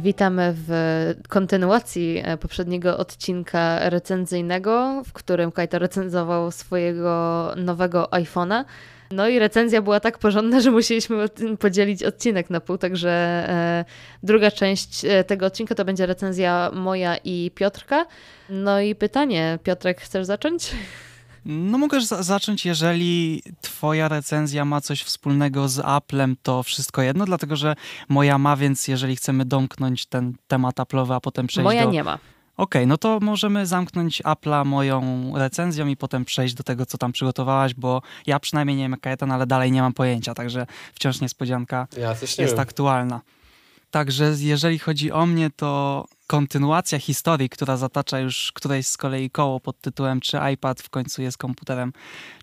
[0.00, 0.70] Witamy w
[1.28, 8.64] kontynuacji e, poprzedniego odcinka recenzyjnego, w którym Kajto recenzował swojego nowego iPhone'a.
[9.10, 11.16] No i recenzja była tak porządna, że musieliśmy
[11.58, 13.84] podzielić odcinek na pół, także e,
[14.22, 18.06] druga część e, tego odcinka to będzie recenzja moja i Piotrka.
[18.48, 20.72] No i pytanie, Piotrek, chcesz zacząć?
[21.44, 27.56] No mogę zacząć, jeżeli twoja recenzja ma coś wspólnego z Applem, to wszystko jedno, dlatego
[27.56, 27.76] że
[28.08, 31.88] moja ma, więc jeżeli chcemy domknąć ten temat Apple'owy, a potem przejść moja do...
[31.88, 32.14] Moja nie ma.
[32.56, 36.98] Okej, okay, no to możemy zamknąć Apple'a moją recenzją i potem przejść do tego, co
[36.98, 40.66] tam przygotowałaś, bo ja przynajmniej nie wiem jak Kajetan, ale dalej nie mam pojęcia, także
[40.94, 42.60] wciąż niespodzianka ja jest wiem.
[42.60, 43.20] aktualna.
[43.90, 49.60] Także jeżeli chodzi o mnie, to kontynuacja historii, która zatacza już któreś z kolei koło
[49.60, 51.92] pod tytułem czy iPad w końcu jest komputerem,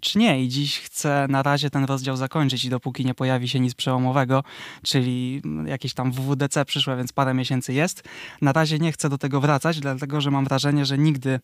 [0.01, 0.43] czy nie.
[0.43, 4.43] I dziś chcę na razie ten rozdział zakończyć i dopóki nie pojawi się nic przełomowego,
[4.83, 8.03] czyli jakieś tam WWDC przyszłe, więc parę miesięcy jest,
[8.41, 11.39] na razie nie chcę do tego wracać, dlatego że mam wrażenie, że nigdy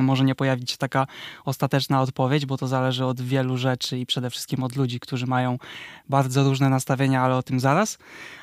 [0.00, 1.06] może nie pojawić się taka
[1.44, 5.58] ostateczna odpowiedź, bo to zależy od wielu rzeczy i przede wszystkim od ludzi, którzy mają
[6.08, 7.98] bardzo różne nastawienia, ale o tym zaraz.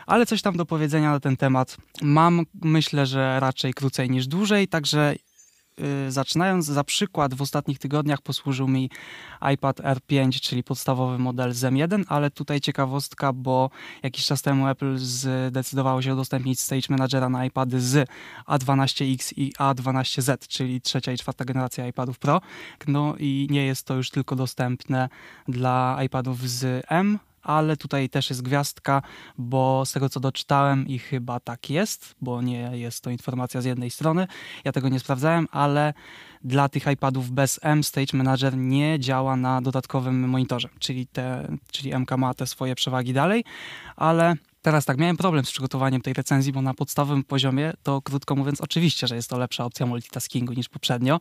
[0.05, 2.45] Ale coś tam do powiedzenia na ten temat mam.
[2.61, 5.15] Myślę, że raczej krócej niż dłużej, także
[6.09, 8.89] zaczynając za przykład, w ostatnich tygodniach posłużył mi
[9.53, 13.69] iPad R5, czyli podstawowy model z M1, ale tutaj ciekawostka, bo
[14.03, 18.09] jakiś czas temu Apple zdecydowało się udostępnić Stage Managera na iPady z
[18.47, 22.41] A12X i A12Z, czyli trzecia i czwarta generacja iPadów Pro.
[22.87, 25.09] No i nie jest to już tylko dostępne
[25.47, 29.01] dla iPadów z M, ale tutaj też jest gwiazdka,
[29.37, 33.65] bo z tego co doczytałem i chyba tak jest, bo nie jest to informacja z
[33.65, 34.27] jednej strony,
[34.65, 35.93] ja tego nie sprawdzałem, ale
[36.43, 41.99] dla tych iPadów bez M Stage Manager nie działa na dodatkowym monitorze, czyli, te, czyli
[41.99, 43.43] MK ma te swoje przewagi dalej,
[43.95, 48.35] ale Teraz tak, miałem problem z przygotowaniem tej recenzji, bo na podstawowym poziomie to krótko
[48.35, 51.19] mówiąc oczywiście, że jest to lepsza opcja multitaskingu niż poprzednio,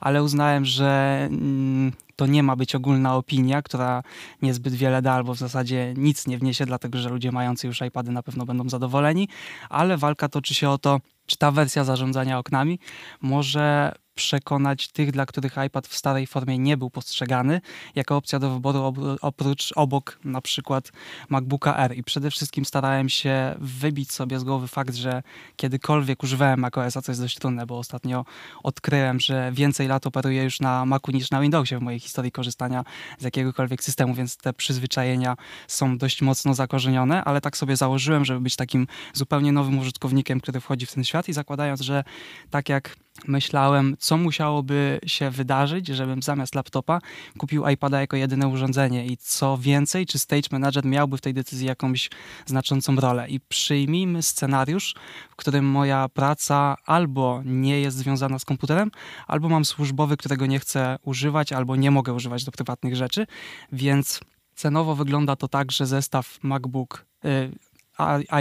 [0.00, 4.02] ale uznałem, że mm, to nie ma być ogólna opinia, która
[4.42, 8.12] niezbyt wiele da albo w zasadzie nic nie wniesie, dlatego że ludzie mający już iPady
[8.12, 9.28] na pewno będą zadowoleni,
[9.70, 12.78] ale walka toczy się o to, czy ta wersja zarządzania oknami
[13.20, 17.60] może przekonać tych, dla których iPad w starej formie nie był postrzegany
[17.94, 20.92] jako opcja do wyboru oprócz obok na przykład
[21.28, 21.96] MacBooka R.
[21.96, 25.22] I przede wszystkim starałem się wybić sobie z głowy fakt, że
[25.56, 28.24] kiedykolwiek używałem macOS, a co jest dość trudne, bo ostatnio
[28.62, 32.84] odkryłem, że więcej lat operuję już na Macu niż na Windowsie w mojej historii korzystania
[33.18, 35.36] z jakiegokolwiek systemu, więc te przyzwyczajenia
[35.68, 40.60] są dość mocno zakorzenione, ale tak sobie założyłem, żeby być takim zupełnie nowym użytkownikiem, który
[40.60, 42.04] wchodzi w ten świat i zakładając, że
[42.50, 42.96] tak jak
[43.26, 47.00] myślałem, co musiałoby się wydarzyć, żebym zamiast laptopa
[47.38, 51.66] kupił iPada jako jedyne urządzenie i co więcej, czy Stage Manager miałby w tej decyzji
[51.66, 52.10] jakąś
[52.46, 53.28] znaczącą rolę.
[53.28, 54.94] I przyjmijmy scenariusz,
[55.30, 58.90] w którym moja praca albo nie jest związana z komputerem,
[59.26, 63.26] albo mam służbowy, którego nie chcę używać, albo nie mogę używać do prywatnych rzeczy,
[63.72, 64.20] więc
[64.54, 67.50] cenowo wygląda to tak, że zestaw MacBook y,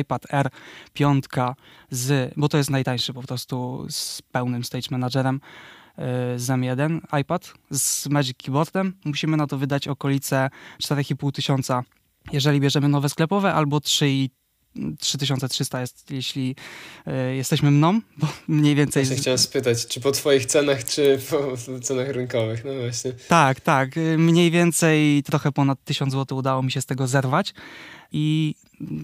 [0.01, 0.49] iPad Air
[0.93, 1.25] 5
[1.91, 6.01] z, bo to jest najtańszy po prostu z pełnym Stage Managerem y,
[6.39, 8.93] z M1 iPad z Magic Keyboardem.
[9.05, 10.49] Musimy na to wydać okolice
[10.83, 11.83] 4,5 tysiąca,
[12.31, 14.29] jeżeli bierzemy nowe sklepowe, albo 3,5
[14.99, 16.55] 3300 jest, jeśli
[17.07, 19.05] y, jesteśmy mną, bo mniej więcej...
[19.05, 23.11] Właśnie chciałem spytać, czy po twoich cenach, czy po cenach rynkowych, no właśnie.
[23.27, 23.97] Tak, tak.
[23.97, 27.53] Y, mniej więcej trochę ponad 1000 zł udało mi się z tego zerwać
[28.11, 28.55] i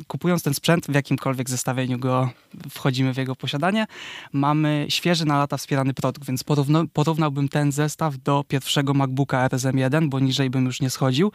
[0.08, 2.30] kupując ten sprzęt w jakimkolwiek zestawieniu go
[2.70, 3.88] wchodzimy w jego posiadanie,
[4.34, 6.44] mamy świeży na lata wspierany produkt, więc
[6.94, 11.32] porównałbym ten zestaw do pierwszego MacBooka RSM 1, bo niżej bym już nie schodził,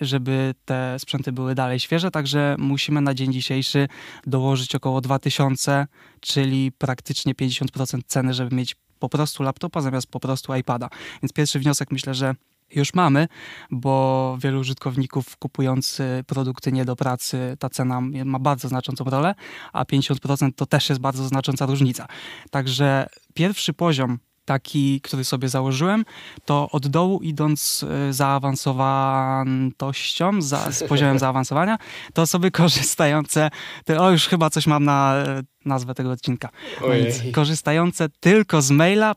[0.00, 3.88] żeby te sprzęty były dalej świeże, także musimy na dzień dzisiejszy
[4.26, 5.86] dołożyć około 2000,
[6.20, 10.88] czyli praktycznie 50% ceny, żeby mieć po prostu laptopa zamiast po prostu iPada.
[11.22, 12.34] Więc pierwszy wniosek myślę, że
[12.74, 13.28] już mamy,
[13.70, 19.34] bo wielu użytkowników kupujący produkty nie do pracy, ta cena ma bardzo znaczącą rolę,
[19.72, 22.06] a 50% to też jest bardzo znacząca różnica.
[22.50, 24.18] Także pierwszy poziom
[24.48, 26.04] taki, który sobie założyłem,
[26.44, 31.78] to od dołu idąc e, zaawansowantością, za, z poziomem zaawansowania,
[32.12, 33.50] to osoby korzystające,
[33.84, 36.48] to, o już chyba coś mam na e, nazwę tego odcinka,
[36.80, 39.14] no więc korzystające tylko z maila,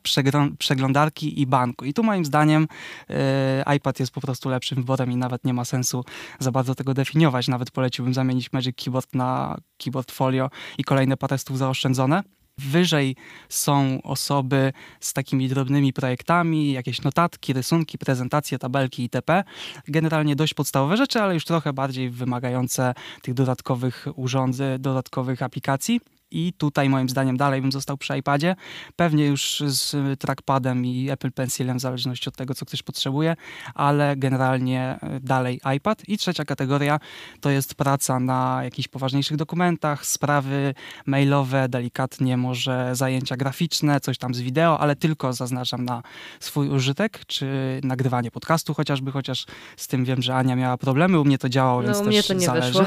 [0.58, 1.86] przeglądarki i banku.
[1.86, 2.68] I tu moim zdaniem
[3.10, 6.06] e, iPad jest po prostu lepszym wyborem i nawet nie ma sensu
[6.40, 7.48] za bardzo tego definiować.
[7.48, 12.24] Nawet poleciłbym zamienić Magic Keyboard na Keyboard Folio i kolejne parę stów zaoszczędzone.
[12.70, 13.16] Wyżej
[13.50, 19.44] są osoby z takimi drobnymi projektami, jakieś notatki, rysunki, prezentacje, tabelki itp.
[19.88, 26.02] Generalnie dość podstawowe rzeczy, ale już trochę bardziej wymagające tych dodatkowych urządzeń, dodatkowych aplikacji.
[26.32, 28.56] I tutaj moim zdaniem dalej bym został przy iPadzie.
[28.96, 33.36] Pewnie już z trackpadem i Apple Pencilem, w zależności od tego, co ktoś potrzebuje,
[33.76, 36.10] ale generalnie e, dalej iPad.
[36.10, 37.00] I trzecia kategoria
[37.42, 40.74] to jest praca na jakichś poważniejszych dokumentach, sprawy
[41.06, 46.04] mailowe, delikatnie może zajęcia graficzne, coś tam z wideo, ale tylko zaznaczam na
[46.40, 47.48] swój użytek, czy
[47.84, 49.46] nagrywanie podcastu chociażby, chociaż
[49.78, 52.08] z tym wiem, że Ania miała problemy, u mnie to działało, No, więc u też
[52.08, 52.68] mnie to nie zależy.
[52.80, 52.86] wyszło.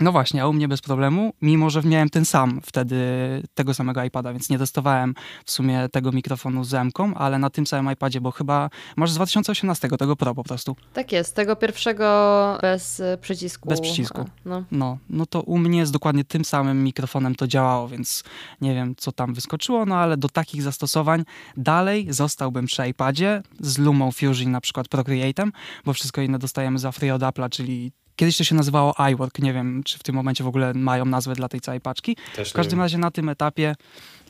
[0.00, 4.04] No właśnie, a u mnie bez problemu, mimo że miałem ten sam wtedy, tego samego
[4.04, 5.14] iPada, więc nie testowałem
[5.44, 9.14] w sumie tego mikrofonu z M-ką, ale na tym samym iPadzie, bo chyba masz z
[9.14, 10.76] 2018 tego Pro po prostu.
[10.92, 13.68] Tak jest, tego pierwszego bez y, przycisku.
[13.68, 14.20] Bez przycisku.
[14.20, 14.64] A, No.
[14.70, 18.24] No, no to u mnie z dokładnie tym samym mikrofonem to działało, więc
[18.60, 21.24] nie wiem, co tam wyskoczyło, no ale do takich zastosowań
[21.56, 25.50] dalej zostałbym przy iPadzie z Lumą Fusion, na przykład Procreate'em,
[25.84, 29.52] bo wszystko inne dostajemy za free od Apple'a, czyli kiedyś to się nazywało iWork, nie
[29.52, 32.16] wiem, czy w tym momencie w ogóle mają nazwę dla tej całej paczki.
[32.36, 33.74] Też W każdym razie na tym etapie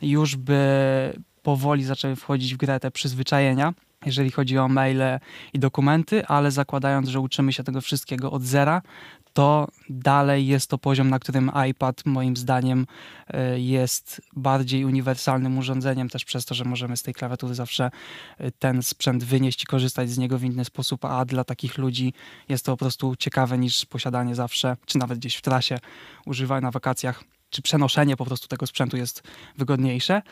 [0.02, 0.58] już by
[1.42, 3.74] powoli zaczęły wchodzić w grę te przyzwyczajenia,
[4.06, 5.20] jeżeli chodzi o maile
[5.52, 8.82] i dokumenty, ale zakładając, że uczymy się tego wszystkiego od zera,
[9.36, 12.86] to dalej jest to poziom, na którym iPad moim zdaniem
[13.54, 17.90] y, jest bardziej uniwersalnym urządzeniem, też przez to, że możemy z tej klawiatury zawsze
[18.40, 22.12] y, ten sprzęt wynieść i korzystać z niego w inny sposób, a dla takich ludzi
[22.48, 25.78] jest to po prostu ciekawe niż posiadanie zawsze, czy nawet gdzieś w trasie,
[26.26, 27.24] używanie na wakacjach
[27.56, 29.22] czy przenoszenie po prostu tego sprzętu jest
[29.58, 30.22] wygodniejsze.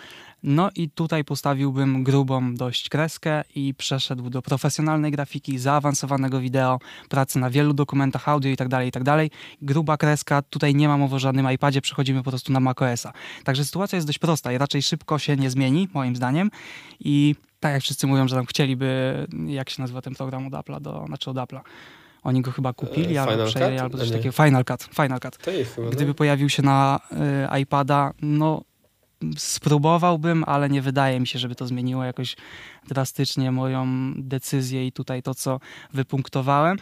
[0.43, 6.79] No i tutaj postawiłbym grubą dość kreskę i przeszedł do profesjonalnej grafiki, zaawansowanego wideo,
[7.09, 9.03] pracy na wielu dokumentach audio i tak dalej, i tak.
[9.63, 13.13] Gruba kreska, tutaj nie ma mowy o żadnym iPadzie, przechodzimy po prostu na macOSa.
[13.45, 16.51] Także sytuacja jest dość prosta i raczej szybko się nie zmieni, moim zdaniem.
[17.01, 20.81] I tak jak wszyscy mówią, że tam chcieliby, jak się nazywa ten program od Apple'a,
[20.81, 21.61] do, znaczy od Apple'a,
[22.25, 24.33] oni go chyba kupili E, albo przejęli, albo coś takiego.
[24.33, 25.39] Final Cut, Final Cut.
[25.75, 26.15] Chyba, Gdyby no.
[26.15, 27.01] pojawił się na
[27.55, 28.63] y, iPada, no
[29.37, 32.37] spróbowałbym, ale nie wydaje mi się, żeby to zmieniło jakoś
[32.89, 33.87] drastycznie moją
[34.17, 35.61] decyzję i tutaj to, co
[35.93, 36.79] wypunktowałem.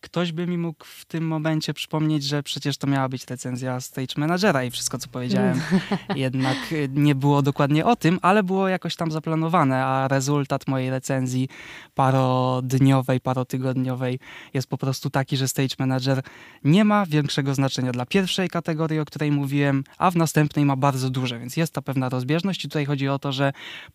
[0.00, 4.14] Ktoś by mi mógł w tym momencie przypomnieć, że przecież to miała być recenzja Stage
[4.16, 5.60] Managera i wszystko, co powiedziałem,
[6.16, 10.90] jednak y, nie było dokładnie o tym, ale było jakoś tam zaplanowane, a rezultat mojej
[10.90, 11.48] recenzji
[11.94, 14.18] parodniowej, parotygodniowej
[14.54, 16.22] jest po prostu taki, że Stage Manager
[16.64, 21.10] nie ma większego znaczenia dla pierwszej kategorii, o której mówiłem, a w następnej ma bardzo
[21.10, 22.64] duże, więc jest ta pewna rozbieżność.
[22.64, 23.52] I tutaj chodzi o to, że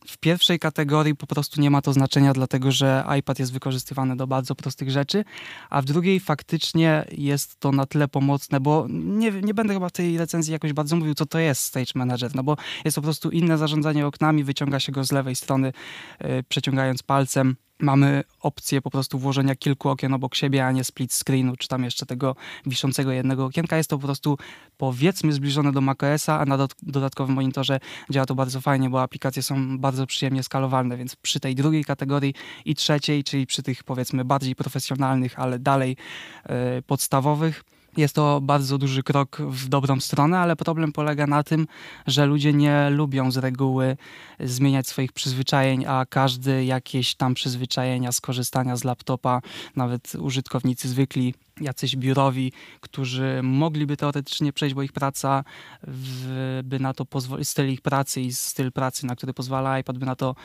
[0.08, 4.28] w pierwszej kategorii po prostu nie ma to znaczenia, dlatego że iPad jest wykorzystywany do
[4.28, 5.24] bardzo prostych rzeczy,
[5.70, 9.92] a w drugiej faktycznie jest to na tyle pomocne, bo nie, nie będę chyba w
[9.92, 13.30] tej recenzji jakoś bardzo mówił, co to jest Stage Manager, no bo jest po prostu
[13.30, 15.74] inne zarządzanie oknami, wyciąga się go z lewej strony,
[16.22, 17.56] yy, przeciągając palcem.
[17.82, 21.84] Mamy opcję po prostu włożenia kilku okien obok siebie, a nie split screenu, czy tam
[21.84, 22.36] jeszcze tego
[22.66, 23.78] wiszącego jednego okienka.
[23.78, 24.38] Jest to po prostu
[24.78, 27.80] powiedzmy zbliżone do macOSa, a na dod- dodatkowym monitorze
[28.10, 32.34] działa to bardzo fajnie, bo aplikacje są bardzo przyjemnie skalowalne, więc przy tej drugiej kategorii
[32.66, 35.98] i trzeciej, czyli przy tych powiedzmy bardziej profesjonalnych, ale dalej
[36.44, 37.64] e, podstawowych,
[37.98, 41.68] jest to bardzo duży krok w dobrą stronę, ale problem polega na tym,
[42.08, 43.98] że ludzie nie lubią z reguły
[44.40, 49.42] zmieniać swoich przyzwyczajeń, a każdy jakieś tam przyzwyczajenia z korzystania z laptopa,
[49.76, 52.52] nawet użytkownicy zwykli, jacyś biurowi,
[52.82, 55.44] którzy mogliby teoretycznie przejść, bo ich praca
[55.84, 59.98] w, by na to pozwolić, styl ich pracy i styl pracy, na który pozwala iPad,
[59.98, 60.36] by na to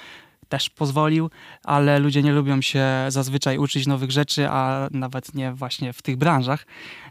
[0.48, 1.30] też pozwolił,
[1.64, 6.16] ale ludzie nie lubią się zazwyczaj uczyć nowych rzeczy, a nawet nie właśnie w tych
[6.16, 6.66] branżach.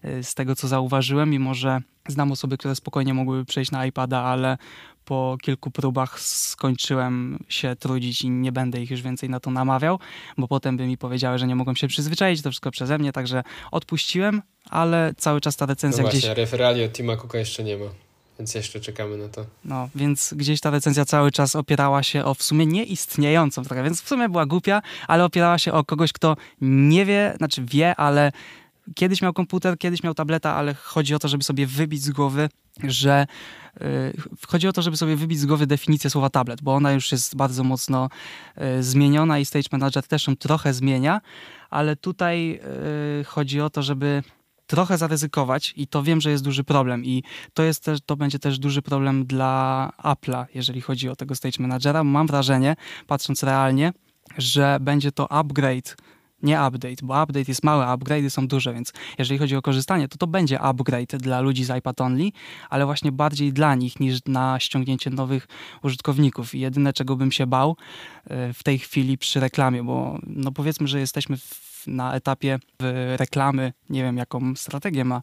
[0.06, 4.22] y, Z tego co zauważyłem, mimo że znam osoby, które spokojnie mogłyby przejść na iPada,
[4.22, 4.58] ale
[5.06, 10.00] po kilku próbach skończyłem się trudzić i nie będę ich już więcej na to namawiał,
[10.38, 13.44] bo potem by mi powiedziały, że nie mogą się przyzwyczaić, to wszystko przeze mnie, także
[13.72, 17.78] odpuściłem, ale cały czas ta No recenzja właśnie, gdzieś referali od Tima Cooka jeszcze nie
[17.78, 17.86] ma,
[18.40, 19.46] więc jeszcze czekamy na to.
[19.66, 24.02] No, więc gdzieś ta recenzja cały czas opierała się o w sumie nieistniejącą trochę, więc
[24.02, 28.32] w sumie była głupia, ale opierała się o kogoś, kto nie wie, znaczy wie, ale
[28.96, 32.50] kiedyś miał komputer, kiedyś miał tableta, ale chodzi o to, żeby sobie wybić z głowy,
[32.84, 33.28] że
[33.80, 34.14] yy,
[34.48, 37.36] chodzi o to, żeby sobie wybić z głowy definicję słowa tablet, bo ona już jest
[37.36, 38.10] bardzo mocno
[38.58, 41.22] yy, zmieniona i Stage Manager też ją trochę zmienia,
[41.70, 42.50] ale tutaj
[43.18, 44.24] yy, chodzi o to, żeby
[44.68, 48.40] trochę zaryzykować i to wiem, że jest duży problem i to, jest też, to będzie
[48.40, 52.04] też duży problem dla Apple'a, jeżeli chodzi o tego Stage Managera.
[52.04, 52.76] Mam wrażenie,
[53.08, 53.94] patrząc realnie,
[54.38, 55.96] że będzie to upgrade,
[56.44, 60.18] nie update, bo update jest mały, upgrade'y są duże, więc jeżeli chodzi o korzystanie, to
[60.18, 62.32] to będzie upgrade dla ludzi z iPad only,
[62.70, 65.48] ale właśnie bardziej dla nich niż na ściągnięcie nowych
[65.84, 66.56] użytkowników.
[66.56, 70.88] I jedyne, czego bym się bał y, w tej chwili przy reklamie, bo no powiedzmy,
[70.88, 72.60] że jesteśmy w na etapie
[73.16, 75.22] reklamy, nie wiem jaką strategię ma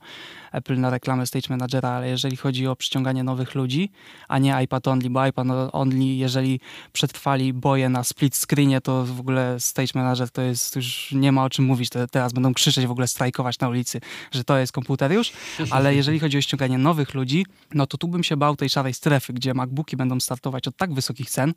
[0.53, 3.91] Apple na reklamę Stage Managera, ale jeżeli chodzi o przyciąganie nowych ludzi,
[4.29, 6.61] a nie iPad only, bo iPad only, jeżeli
[6.93, 11.45] przetrwali boje na split screenie, to w ogóle Stage Manager to jest już nie ma
[11.45, 14.01] o czym mówić, to teraz będą krzyczeć w ogóle strajkować na ulicy,
[14.33, 15.33] że to jest komputer już,
[15.71, 18.95] ale jeżeli chodzi o ściąganie nowych ludzi, no to tu bym się bał tej szarej
[18.95, 21.55] strefy, gdzie MacBooki będą startować od tak wysokich cen,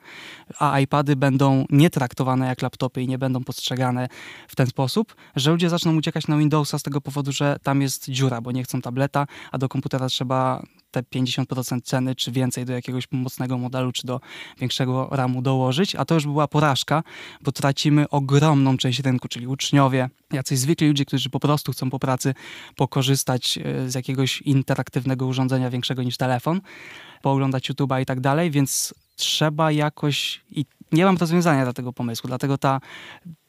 [0.60, 4.08] a iPady będą nie traktowane jak laptopy i nie będą postrzegane
[4.48, 4.95] w ten sposób,
[5.36, 8.64] że ludzie zaczną uciekać na Windowsa z tego powodu, że tam jest dziura, bo nie
[8.64, 13.92] chcą tableta, a do komputera trzeba te 50% ceny, czy więcej do jakiegoś mocnego modelu,
[13.92, 14.22] czy do
[14.60, 17.04] większego RAMu dołożyć, a to już była porażka,
[17.42, 22.00] bo tracimy ogromną część rynku, czyli uczniowie, jacyś zwykli ludzie, którzy po prostu chcą po
[22.00, 22.34] pracy
[22.76, 26.62] pokorzystać e, z jakiegoś interaktywnego urządzenia większego niż telefon,
[27.22, 32.28] pooglądać YouTube'a i tak dalej, więc trzeba jakoś i nie mam rozwiązania dla tego pomysłu,
[32.28, 32.80] dlatego ta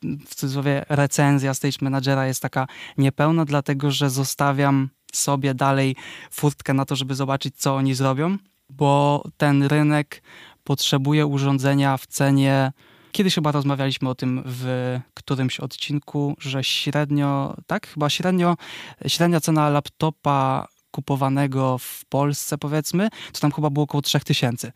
[0.03, 2.67] w cudzysłowie recenzja Stage Managera jest taka
[2.99, 5.97] niepełna, dlatego że zostawiam sobie dalej
[6.31, 8.37] furtkę na to, żeby zobaczyć, co oni zrobią,
[8.71, 10.23] bo ten rynek
[10.65, 12.73] potrzebuje urządzenia w cenie.
[13.13, 18.57] Kiedyś chyba rozmawialiśmy o tym w którymś odcinku, że średnio, tak, chyba średnio,
[19.07, 24.73] średnia cena laptopa kupowanego w Polsce, powiedzmy, to tam chyba było około 3000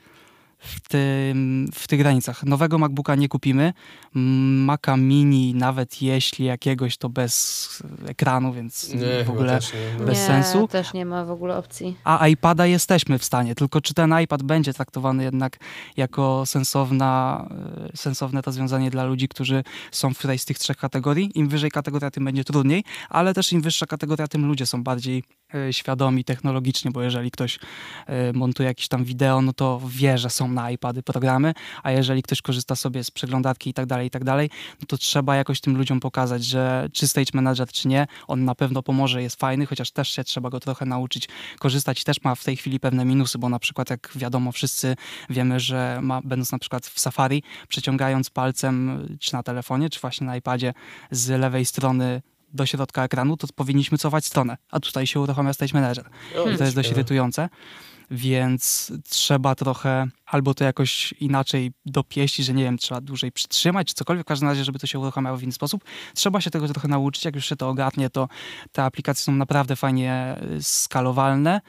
[0.60, 2.44] w, tym, w tych granicach.
[2.44, 3.72] Nowego MacBooka nie kupimy.
[4.14, 9.58] Maca Mini, nawet jeśli jakiegoś, to bez ekranu, więc nie, w ogóle
[9.98, 10.04] nie.
[10.04, 10.68] bez nie, sensu.
[10.68, 11.96] też nie ma w ogóle opcji.
[12.04, 15.56] A iPada jesteśmy w stanie, tylko czy ten iPad będzie traktowany jednak
[15.96, 17.46] jako sensowna,
[17.92, 21.30] e, sensowne rozwiązanie dla ludzi, którzy są w którejś z tych trzech kategorii.
[21.34, 25.24] Im wyżej kategoria, tym będzie trudniej, ale też im wyższa kategoria, tym ludzie są bardziej
[25.70, 27.58] świadomi technologicznie, bo jeżeli ktoś
[28.06, 32.22] e, montuje jakieś tam wideo, no to wie, że są na iPady programy, a jeżeli
[32.22, 35.60] ktoś korzysta sobie z przeglądarki i tak dalej, i tak dalej, no to trzeba jakoś
[35.60, 39.66] tym ludziom pokazać, że czy Stage Manager, czy nie, on na pewno pomoże, jest fajny,
[39.66, 41.28] chociaż też się trzeba go trochę nauczyć
[41.58, 42.04] korzystać.
[42.04, 44.96] Też ma w tej chwili pewne minusy, bo na przykład jak wiadomo, wszyscy
[45.30, 50.26] wiemy, że ma, będąc na przykład w Safari, przeciągając palcem czy na telefonie, czy właśnie
[50.26, 50.74] na iPadzie
[51.10, 55.74] z lewej strony do środka ekranu, to powinniśmy cofać stronę, a tutaj się uruchamia Stage
[55.74, 56.04] Manager.
[56.54, 57.48] I to jest dość irytujące
[58.10, 63.94] więc trzeba trochę albo to jakoś inaczej dopieścić, że nie wiem, trzeba dłużej przytrzymać, czy
[63.94, 65.84] cokolwiek, w każdym razie, żeby to się uruchamiało w inny sposób.
[66.14, 68.28] Trzeba się tego trochę nauczyć, jak już się to ogarnie, to
[68.72, 71.60] te aplikacje są naprawdę fajnie y, skalowalne,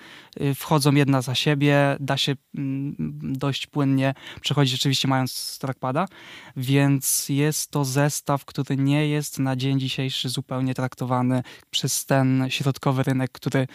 [0.42, 6.06] y, wchodzą jedna za siebie, da się mm, dość płynnie przechodzić rzeczywiście mając trackpada,
[6.58, 13.04] więc jest to zestaw, który nie jest na dzień dzisiejszy zupełnie traktowany przez ten środkowy
[13.04, 13.68] rynek, który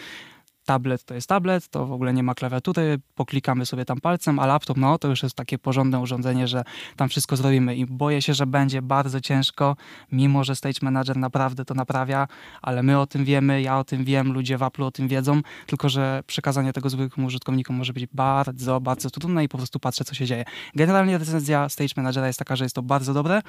[0.66, 4.46] tablet to jest tablet, to w ogóle nie ma klawiatury, poklikamy sobie tam palcem, a
[4.46, 6.64] laptop, no to już jest takie porządne urządzenie, że
[6.96, 9.76] tam wszystko zrobimy i boję się, że będzie bardzo ciężko,
[10.12, 12.28] mimo że Stage Manager naprawdę to naprawia,
[12.62, 15.40] ale my o tym wiemy, ja o tym wiem, ludzie w Apple o tym wiedzą,
[15.66, 20.04] tylko że przekazanie tego zwykłym użytkownikom może być bardzo, bardzo trudne i po prostu patrzę,
[20.04, 20.44] co się dzieje.
[20.74, 23.42] Generalnie recenzja Stage Managera jest taka, że jest to bardzo dobre.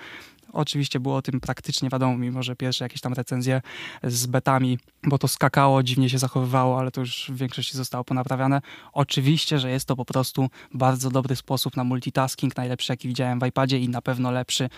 [0.54, 3.62] Oczywiście było o tym praktycznie wiadomo, mimo że pierwsze jakieś tam recenzje
[4.04, 8.62] z betami, bo to skakało, dziwnie się zachowywało, ale to już w większości zostało ponaprawiane.
[8.94, 13.46] Oczywiście, że jest to po prostu bardzo dobry sposób na multitasking, najlepszy jaki widziałem w
[13.46, 14.70] iPadzie i na pewno lepszy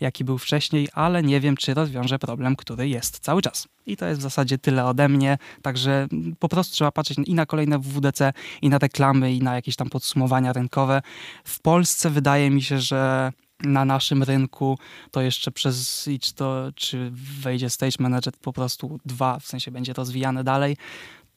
[0.00, 3.68] jaki był wcześniej, ale nie wiem, czy rozwiąże problem, który jest cały czas.
[3.86, 7.46] I to jest w zasadzie tyle ode mnie, także po prostu trzeba patrzeć i na
[7.46, 11.02] kolejne WDC, i na reklamy, i na jakieś tam podsumowania rynkowe.
[11.44, 14.78] W Polsce wydaje mi się, że na naszym rynku,
[15.10, 20.44] to jeszcze przez to, czy wejdzie Stage Manager po prostu dwa, w sensie będzie rozwijane
[20.44, 20.76] dalej,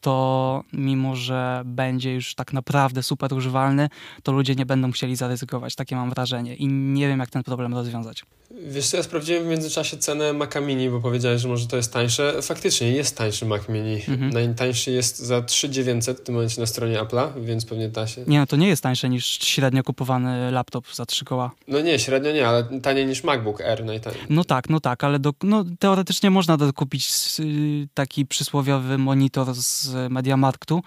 [0.02, 3.88] to mimo, że będzie już tak naprawdę super używalny,
[4.22, 5.74] to ludzie nie będą musieli zaryzykować.
[5.74, 8.24] Takie mam wrażenie i nie wiem, jak ten problem rozwiązać.
[8.66, 11.92] Wiesz co, ja sprawdziłem w międzyczasie cenę Maca Mini, bo powiedziałeś, że może to jest
[11.92, 12.42] tańsze.
[12.42, 13.94] Faktycznie jest tańszy Mac Mini.
[13.94, 14.30] Mhm.
[14.30, 18.24] Najtańszy jest za 3900 w tym momencie na stronie Apple'a, więc pewnie da się.
[18.26, 21.50] Nie, no to nie jest tańsze niż średnio kupowany laptop za 3 koła.
[21.68, 24.20] No nie, średnio nie, ale taniej niż MacBook Air najtaniej.
[24.30, 29.91] No tak, no tak, ale do, no, teoretycznie można dokupić y, taki przysłowiowy monitor z
[30.10, 30.82] Mediamarktu,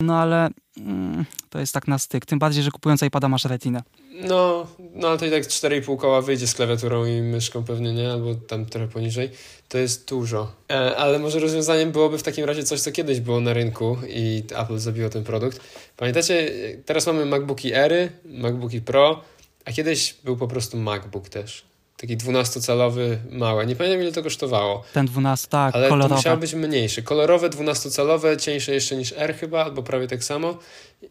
[0.00, 2.26] no ale mm, to jest tak na styk.
[2.26, 3.82] Tym bardziej, że kupując iPada masz retinę.
[4.22, 8.12] No, no ale to i tak 4,5 koła wyjdzie z klawiaturą i myszką pewnie, nie?
[8.12, 9.30] Albo tam trochę poniżej.
[9.68, 10.52] To jest dużo.
[10.70, 14.42] E, ale może rozwiązaniem byłoby w takim razie coś, co kiedyś było na rynku i
[14.56, 15.60] Apple zabiło ten produkt.
[15.96, 16.50] Pamiętacie,
[16.84, 19.20] teraz mamy MacBooki Airy, MacBooki Pro,
[19.64, 21.64] a kiedyś był po prostu MacBook też.
[21.96, 23.66] Taki 12-calowy, małe.
[23.66, 24.84] Nie pamiętam ile to kosztowało.
[24.92, 26.08] Ten 12, tak, Ale kolorowe.
[26.08, 27.02] to musiało być mniejszy.
[27.02, 30.58] Kolorowe, 12-calowe, cieńsze jeszcze niż R chyba, albo prawie tak samo.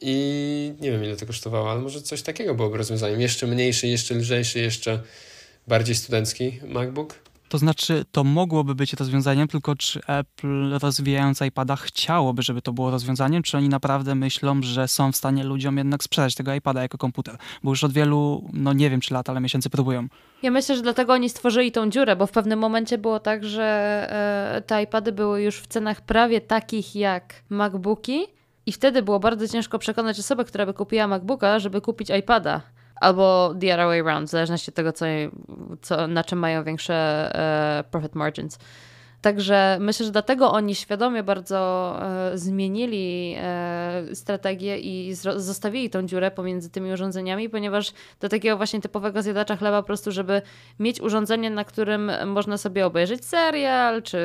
[0.01, 3.21] I nie wiem ile to kosztowało, ale może coś takiego byłoby rozwiązaniem.
[3.21, 4.99] Jeszcze mniejszy, jeszcze lżejszy, jeszcze
[5.67, 7.15] bardziej studencki MacBook.
[7.55, 12.91] To znaczy, to mogłoby być rozwiązaniem, tylko czy Apple rozwijając iPada chciałoby, żeby to było
[12.91, 16.97] rozwiązaniem, czy oni naprawdę myślą, że są w stanie ludziom jednak sprzedać tego iPada jako
[16.97, 17.37] komputer?
[17.63, 20.07] Bo już od wielu, no nie wiem czy lat, ale miesięcy próbują.
[20.43, 23.63] Ja myślę, że dlatego oni stworzyli tą dziurę, bo w pewnym momencie było tak, że
[24.55, 28.25] e, te iPady były już w cenach prawie takich jak MacBooki
[28.65, 32.61] i wtedy było bardzo ciężko przekonać osobę, która by kupiła MacBooka, żeby kupić iPada.
[33.01, 35.05] Albo the other way around, w zależności od tego, co,
[35.81, 36.95] co, na czym mają większe
[37.35, 38.59] e, profit margins.
[39.21, 46.31] Także myślę, że dlatego oni świadomie bardzo e, zmienili e, strategię i zostawili tą dziurę
[46.31, 50.41] pomiędzy tymi urządzeniami, ponieważ do takiego właśnie typowego zjadacza chleba po prostu, żeby
[50.79, 54.19] mieć urządzenie, na którym można sobie obejrzeć serial, czy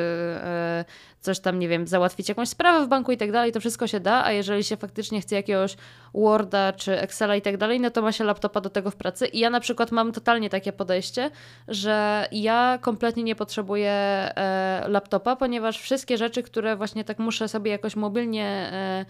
[1.21, 3.99] coś tam, nie wiem, załatwić jakąś sprawę w banku i tak dalej, to wszystko się
[3.99, 5.75] da, a jeżeli się faktycznie chce jakiegoś
[6.13, 9.27] Worda czy Excela i tak dalej, no to ma się laptopa do tego w pracy.
[9.27, 11.31] I ja na przykład mam totalnie takie podejście,
[11.67, 17.71] że ja kompletnie nie potrzebuję e, laptopa, ponieważ wszystkie rzeczy, które właśnie tak muszę sobie
[17.71, 19.05] jakoś mobilnie e,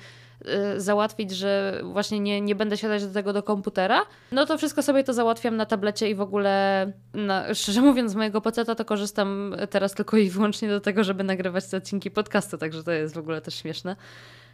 [0.77, 5.03] załatwić, że właśnie nie, nie będę siadać do tego do komputera, no to wszystko sobie
[5.03, 9.55] to załatwiam na tablecie i w ogóle, na, szczerze mówiąc, z mojego peceta to korzystam
[9.69, 13.17] teraz tylko i wyłącznie do tego, żeby nagrywać te odcinki podcastu, także to jest w
[13.17, 13.95] ogóle też śmieszne.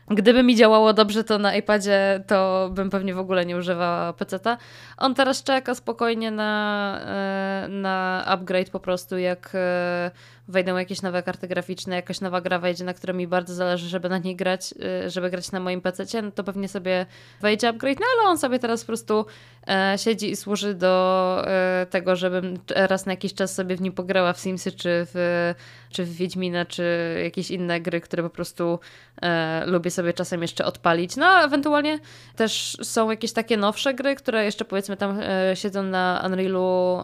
[0.09, 4.57] Gdyby mi działało dobrze to na iPadzie, to bym pewnie w ogóle nie używała peceta.
[4.97, 10.11] On teraz czeka spokojnie na, e, na upgrade po prostu, jak e,
[10.47, 14.09] wejdą jakieś nowe karty graficzne, jakaś nowa gra wejdzie, na której mi bardzo zależy, żeby
[14.09, 14.73] na niej grać,
[15.05, 17.05] y, żeby grać na moim PC, no to pewnie sobie
[17.41, 19.25] wejdzie upgrade, no ale on sobie teraz po prostu
[19.67, 23.93] e, siedzi i służy do e, tego, żebym raz na jakiś czas sobie w nim
[23.93, 25.53] pograła w Simsy, czy w,
[25.89, 28.79] czy w Wiedźmina, czy jakieś inne gry, które po prostu
[29.21, 31.15] e, lubię sobie czasem jeszcze odpalić.
[31.15, 31.99] No a ewentualnie
[32.35, 35.19] też są jakieś takie nowsze gry, które jeszcze powiedzmy tam
[35.53, 37.01] siedzą na Unrealu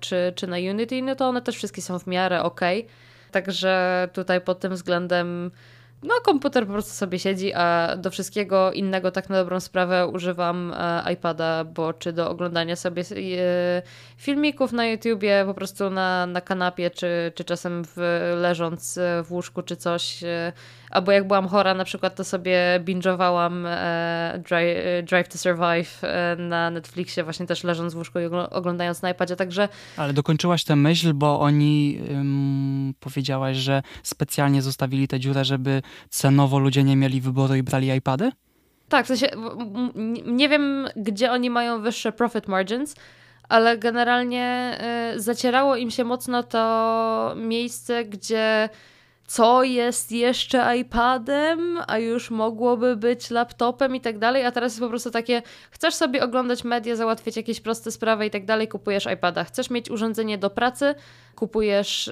[0.00, 2.60] czy, czy na Unity, no to one też wszystkie są w miarę ok.
[3.30, 5.50] Także tutaj pod tym względem
[6.02, 10.72] no komputer po prostu sobie siedzi, a do wszystkiego innego tak na dobrą sprawę używam
[10.76, 13.82] e, iPada, bo czy do oglądania sobie e,
[14.16, 17.96] filmików na YouTubie po prostu na, na kanapie, czy, czy czasem w,
[18.36, 20.24] leżąc e, w łóżku czy coś,
[20.90, 26.02] albo jak byłam chora na przykład, to sobie binge'owałam e, Drive, e, Drive to Survive
[26.38, 29.68] na Netflixie, właśnie też leżąc w łóżku i oglądając na iPadzie, także...
[29.96, 36.58] Ale dokończyłaś tę myśl, bo oni ym, powiedziałaś, że specjalnie zostawili tę dziurę, żeby cenowo
[36.58, 38.30] ludzie nie mieli wyboru i brali iPady?
[38.88, 39.26] Tak, w sensie
[40.26, 42.94] nie wiem, gdzie oni mają wyższe profit margins,
[43.48, 44.78] ale generalnie
[45.14, 48.68] y, zacierało im się mocno to miejsce, gdzie
[49.26, 54.80] co jest jeszcze iPadem, a już mogłoby być laptopem i tak dalej, a teraz jest
[54.80, 59.06] po prostu takie, chcesz sobie oglądać media, załatwić jakieś proste sprawy i tak dalej, kupujesz
[59.14, 59.44] iPada.
[59.44, 60.94] Chcesz mieć urządzenie do pracy,
[61.34, 62.10] kupujesz,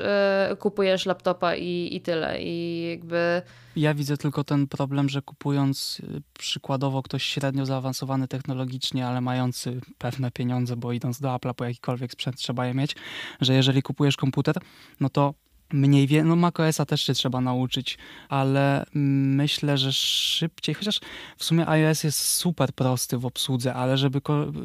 [0.50, 2.42] yy, kupujesz laptopa i, i tyle.
[2.42, 3.42] I jakby...
[3.77, 9.81] Ja widzę tylko ten problem, że kupując y, przykładowo ktoś średnio zaawansowany technologicznie, ale mający
[9.98, 12.96] pewne pieniądze, bo idąc do Apple'a po jakikolwiek sprzęt trzeba je mieć,
[13.40, 14.57] że jeżeli kupujesz komputer,
[15.00, 15.35] no to
[15.75, 21.01] mniej więcej, no macOSa też się trzeba nauczyć, ale myślę, że szybciej, chociaż
[21.37, 24.21] w sumie iOS jest super prosty w obsłudze, ale żeby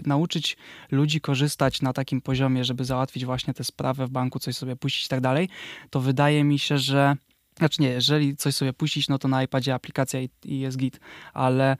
[0.05, 0.57] nauczyć
[0.91, 5.05] ludzi korzystać na takim poziomie, żeby załatwić właśnie tę sprawę w banku, coś sobie puścić
[5.05, 5.49] i tak dalej,
[5.89, 7.15] to wydaje mi się, że
[7.57, 10.99] znaczy nie, jeżeli coś sobie puścić, no to na iPadzie aplikacja i, i jest git,
[11.33, 11.77] ale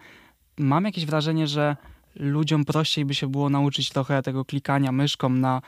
[0.58, 1.76] mam jakieś wrażenie, że
[2.15, 5.62] ludziom prościej by się było nauczyć trochę tego klikania myszką na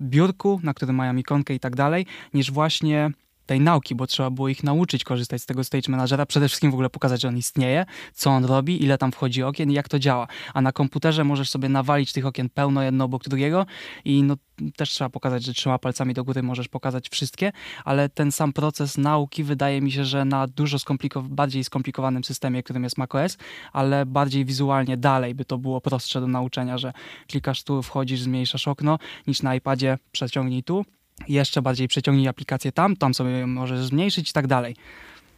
[0.00, 3.10] biurku, na którym mają ikonkę i tak dalej, niż właśnie
[3.48, 6.74] tej nauki, bo trzeba było ich nauczyć korzystać z tego Stage Managera, przede wszystkim w
[6.74, 9.98] ogóle pokazać, że on istnieje, co on robi, ile tam wchodzi okien i jak to
[9.98, 10.28] działa.
[10.54, 13.66] A na komputerze możesz sobie nawalić tych okien pełno jedno obok drugiego
[14.04, 14.36] i no,
[14.76, 17.52] też trzeba pokazać, że trzyma palcami do góry możesz pokazać wszystkie,
[17.84, 22.62] ale ten sam proces nauki wydaje mi się, że na dużo skomplikow- bardziej skomplikowanym systemie,
[22.62, 23.38] którym jest macOS,
[23.72, 26.92] ale bardziej wizualnie dalej by to było prostsze do nauczenia, że
[27.26, 30.84] klikasz tu, wchodzisz, zmniejszasz okno, niż na iPadzie przeciągnij tu,
[31.28, 34.76] jeszcze bardziej przeciągnij aplikację tam, tam sobie możesz zmniejszyć i tak dalej.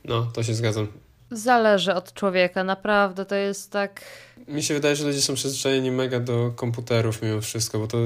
[0.04, 0.86] No, to się zgadzam.
[1.30, 4.04] Zależy od człowieka, naprawdę to jest tak.
[4.48, 7.98] Mi się wydaje, że ludzie są przyzwyczajeni mega do komputerów mimo wszystko, bo to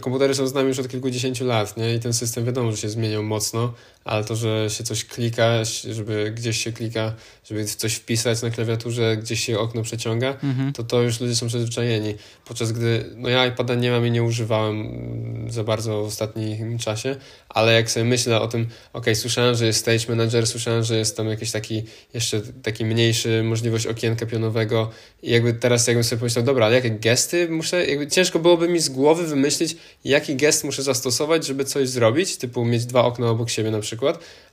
[0.00, 1.94] komputery są z nami już od kilkudziesięciu lat, nie?
[1.94, 3.72] I ten system wiadomo, że się zmieniał mocno,
[4.04, 7.12] ale to, że się coś klika, żeby gdzieś się klika,
[7.44, 10.72] żeby coś wpisać na klawiaturze, gdzieś się okno przeciąga, mhm.
[10.72, 12.14] to to już ludzie są przyzwyczajeni.
[12.44, 16.78] Podczas gdy, no ja iPada nie mam i nie używałem mm, za bardzo w ostatnim
[16.78, 17.16] czasie,
[17.48, 21.16] ale jak sobie myślę o tym, ok, słyszałem, że jest Stage Manager, słyszałem, że jest
[21.16, 21.82] tam jakiś taki,
[22.14, 24.90] jeszcze taki mniejszy możliwość okienka pionowego
[25.22, 28.80] i jakby teraz jakbym sobie pomyślał, dobra, ale jakie gesty muszę, jakby ciężko byłoby mi
[28.80, 33.50] z głowy wymyślić, jaki gest muszę zastosować, żeby coś zrobić, typu mieć dwa okna obok
[33.50, 33.93] siebie na przykład,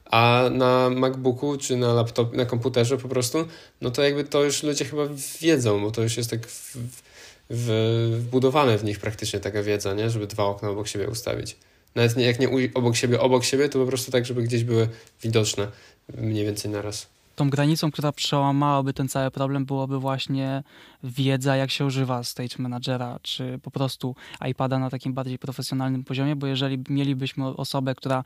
[0.05, 3.47] a na MacBooku czy na laptop, na komputerze po prostu,
[3.81, 5.03] no to jakby to już ludzie chyba
[5.41, 6.77] wiedzą, bo to już jest tak w,
[7.49, 7.69] w,
[8.19, 10.09] wbudowane w nich praktycznie taka wiedza, nie?
[10.09, 11.57] żeby dwa okna obok siebie ustawić.
[11.95, 14.89] Nawet nie, jak nie obok siebie, obok siebie, to po prostu tak, żeby gdzieś były
[15.21, 15.67] widoczne
[16.17, 20.63] mniej więcej naraz tą granicą, która przełamałaby ten cały problem, byłoby właśnie
[21.03, 24.15] wiedza, jak się używa Stage Managera, czy po prostu
[24.49, 28.23] iPada na takim bardziej profesjonalnym poziomie, bo jeżeli mielibyśmy osobę, która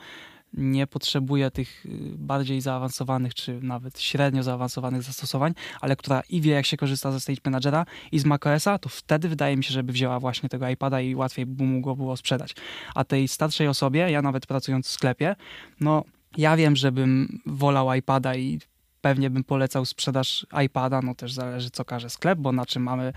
[0.54, 6.52] nie potrzebuje tych y, bardziej zaawansowanych, czy nawet średnio zaawansowanych zastosowań, ale która i wie,
[6.52, 9.94] jak się korzysta ze Stage Managera i z macOSa, to wtedy wydaje mi się, żeby
[9.94, 12.56] wzięła właśnie tego iPada i łatwiej by mu go było sprzedać.
[12.96, 15.36] A tej starszej osobie, ja nawet pracując w sklepie,
[15.80, 16.04] no
[16.38, 18.60] ja wiem, żebym wolał iPada i
[19.06, 23.14] pewnie bym polecał sprzedaż iPada, no też zależy co każe sklep, bo na czym mamy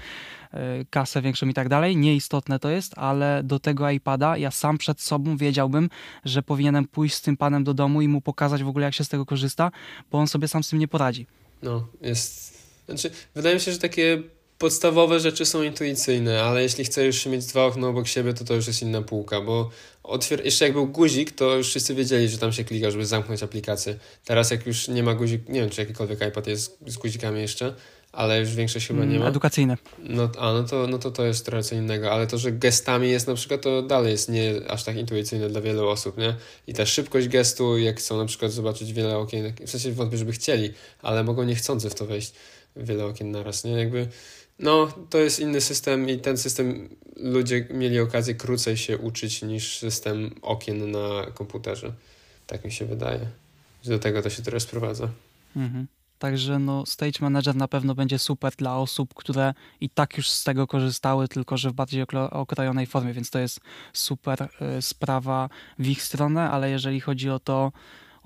[0.53, 1.97] e, kasę większą i tak dalej.
[1.97, 5.91] Nieistotne to jest, ale do tego iPada ja sam przed sobą wiedziałbym,
[6.25, 9.05] że powinienem pójść z tym panem do domu i mu pokazać w ogóle jak się
[9.05, 9.71] z tego korzysta,
[10.11, 11.27] bo on sobie sam z tym nie poradzi.
[11.63, 12.59] No, jest...
[12.87, 14.23] Znaczy, wydaje mi się, że takie
[14.59, 18.55] podstawowe rzeczy są intuicyjne, ale jeśli chcesz już mieć dwa okna obok siebie, to to
[18.55, 19.71] już jest inna półka, bo
[20.05, 23.43] otwier- jeszcze jak był guzik, to już wszyscy wiedzieli, że tam się klika, żeby zamknąć
[23.43, 23.97] aplikację.
[24.25, 27.75] Teraz jak już nie ma guzik, nie wiem, czy jakikolwiek iPad jest z guzikami jeszcze,
[28.13, 29.17] ale już większość chyba nie ma.
[29.17, 29.77] Mm, edukacyjne.
[29.99, 33.11] No, a, no, to, no to to jest trochę co innego, ale to, że gestami
[33.11, 36.35] jest na przykład, to dalej jest nie aż tak intuicyjne dla wielu osób, nie?
[36.67, 40.33] I ta szybkość gestu, jak chcą na przykład zobaczyć wiele okien, w sensie wątpię, żeby
[40.33, 42.33] chcieli, ale mogą niechcący w to wejść
[42.77, 43.71] wiele okien naraz, nie?
[43.73, 44.09] Jakby
[44.59, 49.79] no, to jest inny system i ten system ludzie mieli okazję krócej się uczyć niż
[49.79, 51.93] system okien na komputerze.
[52.47, 53.27] Tak mi się wydaje.
[53.85, 55.09] Do tego to się teraz sprowadza.
[55.57, 55.87] Mhm.
[56.19, 60.45] Także no, Stage Manager na pewno będzie super dla osób, które i tak już z
[60.45, 63.61] tego korzystały, tylko że w bardziej okrojonej formie, więc to jest
[63.93, 67.73] super y, sprawa w ich stronę, ale jeżeli chodzi o to,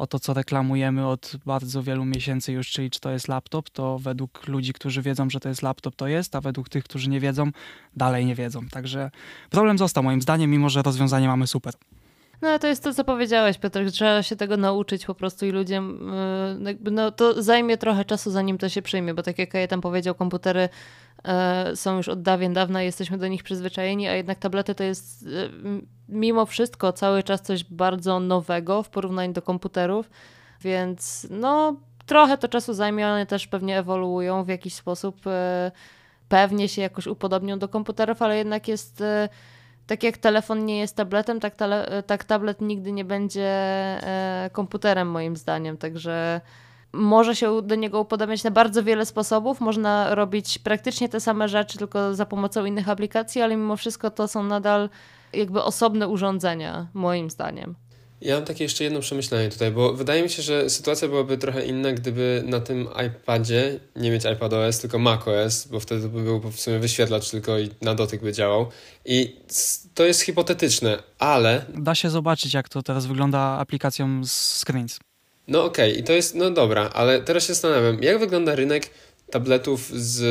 [0.03, 3.99] o to, co reklamujemy od bardzo wielu miesięcy już, czyli czy to jest laptop, to
[3.99, 7.21] według ludzi, którzy wiedzą, że to jest laptop, to jest, a według tych, którzy nie
[7.21, 7.51] wiedzą,
[7.97, 8.69] dalej nie wiedzą.
[8.69, 9.11] Także
[9.51, 11.75] problem został moim zdaniem, mimo że rozwiązanie mamy super.
[12.43, 16.15] No to jest to, co powiedziałeś, Piotr, trzeba się tego nauczyć po prostu i ludziom,
[16.61, 19.69] y, jakby no to zajmie trochę czasu, zanim to się przyjmie, bo tak jak ja
[19.69, 20.69] tam powiedział, komputery
[21.73, 25.23] y, są już od dawien dawna, jesteśmy do nich przyzwyczajeni, a jednak tablety to jest
[25.23, 25.51] y,
[26.09, 30.11] mimo wszystko cały czas coś bardzo nowego w porównaniu do komputerów,
[30.61, 31.77] więc no
[32.07, 35.21] trochę to czasu zajmie, one też pewnie ewoluują w jakiś sposób,
[36.29, 39.03] pewnie się jakoś upodobnią do komputerów, ale jednak jest
[39.87, 45.11] tak jak telefon nie jest tabletem, tak, tele, tak tablet nigdy nie będzie e, komputerem,
[45.11, 45.77] moim zdaniem.
[45.77, 46.41] Także
[46.93, 49.61] może się do niego upodobniać na bardzo wiele sposobów.
[49.61, 54.29] Można robić praktycznie te same rzeczy, tylko za pomocą innych aplikacji, ale mimo wszystko to
[54.29, 54.89] są nadal
[55.33, 57.75] jakby osobne urządzenia, moim zdaniem.
[58.25, 61.67] Ja mam takie jeszcze jedno przemyślenie tutaj, bo wydaje mi się, że sytuacja byłaby trochę
[61.67, 66.61] inna, gdyby na tym iPadzie nie mieć iPadOS, tylko macOS, bo wtedy by był w
[66.61, 68.67] sumie wyświetlacz tylko i na dotyk by działał.
[69.05, 69.37] I
[69.95, 71.65] to jest hipotetyczne, ale...
[71.75, 74.99] Da się zobaczyć, jak to teraz wygląda aplikacją z Screens.
[75.49, 76.01] No okej, okay.
[76.01, 78.91] i to jest, no dobra, ale teraz się zastanawiam, jak wygląda rynek
[79.33, 80.23] tabletów z,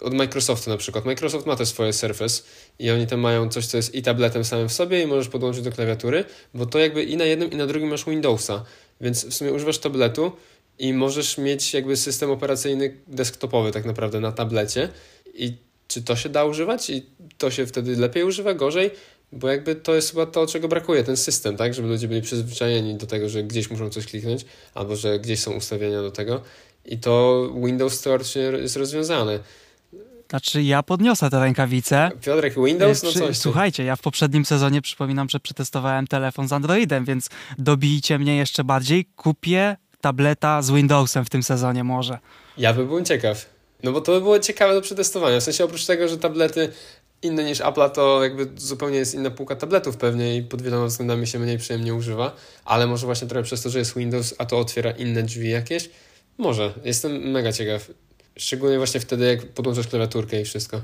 [0.00, 1.04] od Microsoftu na przykład.
[1.04, 2.42] Microsoft ma te swoje Surface
[2.78, 5.64] i oni tam mają coś, co jest i tabletem samym w sobie i możesz podłączyć
[5.64, 6.24] do klawiatury,
[6.54, 8.64] bo to jakby i na jednym i na drugim masz Windowsa,
[9.00, 10.32] więc w sumie używasz tabletu
[10.78, 14.88] i możesz mieć jakby system operacyjny desktopowy tak naprawdę na tablecie
[15.34, 15.56] i
[15.88, 17.06] czy to się da używać i
[17.38, 18.90] to się wtedy lepiej używa, gorzej?
[19.32, 21.74] Bo jakby to jest chyba to, czego brakuje, ten system, tak?
[21.74, 25.52] Żeby ludzie byli przyzwyczajeni do tego, że gdzieś muszą coś kliknąć, albo że gdzieś są
[25.52, 26.42] ustawienia do tego
[26.84, 28.24] i to Windows Store
[28.60, 29.38] jest rozwiązane.
[30.30, 32.10] Znaczy ja podniosę te rękawice.
[32.20, 33.02] Piotrek, Windows?
[33.02, 33.38] No coś.
[33.38, 38.64] Słuchajcie, ja w poprzednim sezonie przypominam, że przetestowałem telefon z Androidem, więc dobijcie mnie jeszcze
[38.64, 39.04] bardziej.
[39.16, 42.18] Kupię tableta z Windowsem w tym sezonie może.
[42.58, 43.46] Ja by byłem ciekaw.
[43.82, 45.40] No bo to by było ciekawe do przetestowania.
[45.40, 46.72] W sensie oprócz tego, że tablety
[47.22, 51.26] inne niż Apple, to jakby zupełnie jest inna półka tabletów pewnie i pod wieloma względami
[51.26, 54.58] się mniej przyjemnie używa, ale może właśnie trochę przez to, że jest Windows, a to
[54.58, 55.90] otwiera inne drzwi jakieś,
[56.38, 56.72] może.
[56.84, 57.90] Jestem mega ciekaw.
[58.36, 60.80] Szczególnie właśnie wtedy, jak podłączasz klawiaturkę i wszystko.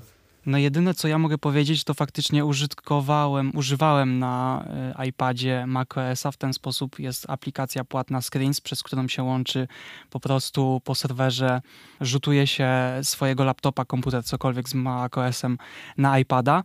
[0.46, 4.64] No jedyne, co ja mogę powiedzieć, to faktycznie użytkowałem, używałem na
[5.00, 6.30] y, iPadzie macOSa.
[6.30, 9.68] W ten sposób jest aplikacja płatna Screens, przez którą się łączy
[10.10, 11.60] po prostu po serwerze,
[12.00, 12.70] rzutuje się
[13.02, 15.58] swojego laptopa, komputer, cokolwiek z macOSem
[15.96, 16.62] na iPada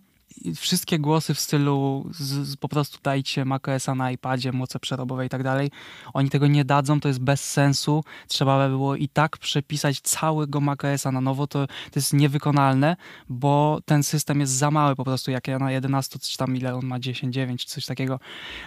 [0.55, 5.29] wszystkie głosy w stylu z, z, po prostu dajcie macOSa na iPadzie, moce przerobowe i
[5.29, 5.71] tak dalej,
[6.13, 8.03] oni tego nie dadzą, to jest bez sensu.
[8.27, 12.95] Trzeba by było i tak przepisać całego macOSa na nowo, to, to jest niewykonalne,
[13.29, 16.75] bo ten system jest za mały po prostu, jak ja na 11, czy tam ile
[16.75, 18.19] on ma, 10, 9, coś takiego,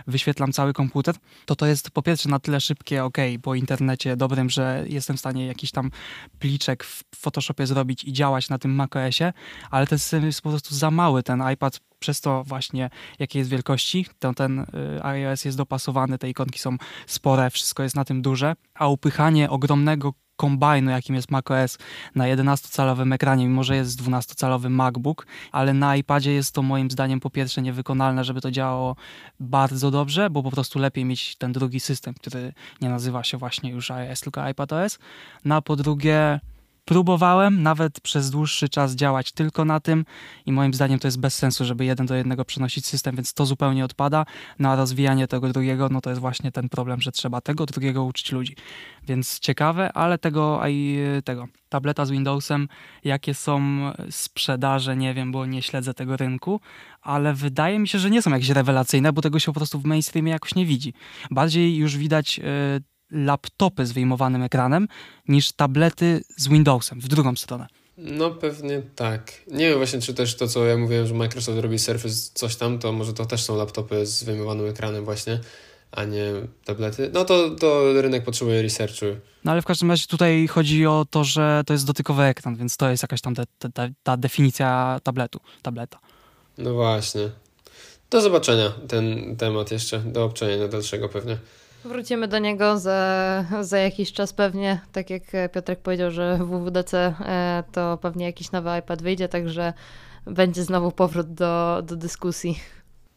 [0.07, 1.14] wyświetlam cały komputer,
[1.46, 5.20] to to jest po pierwsze na tyle szybkie, ok, po internecie dobrym, że jestem w
[5.20, 5.90] stanie jakiś tam
[6.38, 9.33] pliczek w Photoshopie zrobić i działać na tym macOSie,
[9.70, 13.51] ale ten system jest po prostu za mały, ten iPad przez to właśnie, jakiej jest
[13.51, 18.23] wielkości, to ten y, iOS jest dopasowany, te ikonki są spore, wszystko jest na tym
[18.23, 21.79] duże, a upychanie ogromnego kombajnu, jakim jest macOS
[22.14, 27.21] na 11-calowym ekranie, mimo że jest 12-calowy MacBook, ale na iPadzie jest to moim zdaniem
[27.21, 28.97] po pierwsze niewykonalne, żeby to działało
[29.40, 33.71] bardzo dobrze, bo po prostu lepiej mieć ten drugi system, który nie nazywa się właśnie
[33.71, 34.99] już iOS, tylko iPadOS.
[35.45, 36.40] No a po drugie
[36.87, 40.05] Próbowałem nawet przez dłuższy czas działać tylko na tym
[40.46, 43.46] i moim zdaniem to jest bez sensu, żeby jeden do jednego przenosić system, więc to
[43.46, 44.27] zupełnie odpada.
[44.59, 48.05] No a rozwijanie tego drugiego, no to jest właśnie ten problem, że trzeba tego drugiego
[48.05, 48.57] uczyć ludzi.
[49.07, 52.68] Więc ciekawe, ale tego, i tego tableta z Windowsem,
[53.05, 53.61] jakie są
[54.11, 56.61] sprzedaże, nie wiem, bo nie śledzę tego rynku,
[57.03, 59.85] ale wydaje mi się, że nie są jakieś rewelacyjne, bo tego się po prostu w
[59.85, 60.94] mainstreamie jakoś nie widzi.
[61.31, 62.44] Bardziej już widać yy,
[63.11, 64.88] laptopy z wyjmowanym ekranem
[65.29, 67.66] niż tablety z Windowsem w drugą stronę.
[67.99, 69.33] No pewnie tak.
[69.47, 72.79] Nie wiem właśnie, czy też to, co ja mówiłem, że Microsoft robi Surface coś tam,
[72.79, 75.40] to może to też są laptopy z wyjmowanym ekranem właśnie,
[75.92, 76.33] a nie
[76.64, 77.11] tablety.
[77.12, 79.07] No to, to rynek potrzebuje researchu.
[79.45, 82.77] No ale w każdym razie tutaj chodzi o to, że to jest dotykowy ekran, więc
[82.77, 85.99] to jest jakaś tam te, te, ta definicja tabletu, tableta.
[86.59, 87.31] No właśnie.
[88.11, 91.38] Do zobaczenia ten temat jeszcze, do obczajenia dalszego pewnie.
[91.87, 94.81] Wrócimy do niego za, za jakiś czas pewnie.
[94.92, 95.22] Tak jak
[95.53, 99.72] Piotrek powiedział, że w WWDC e, to pewnie jakiś nowy iPad wyjdzie, także
[100.27, 102.61] będzie znowu powrót do, do dyskusji.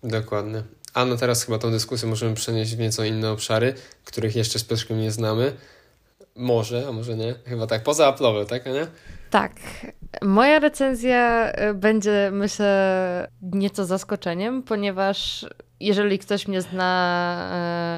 [0.03, 0.63] Dokładnie.
[0.93, 3.73] A no teraz chyba tą dyskusję możemy przenieść w nieco inne obszary,
[4.05, 5.53] których jeszcze z Piotrkiem nie znamy.
[6.35, 7.35] Może, a może nie.
[7.45, 8.87] Chyba tak, poza Apple'owe, tak, nie?
[9.29, 9.51] Tak.
[10.21, 15.45] Moja recenzja e, będzie, myślę, nieco zaskoczeniem, ponieważ
[15.79, 17.51] jeżeli ktoś mnie zna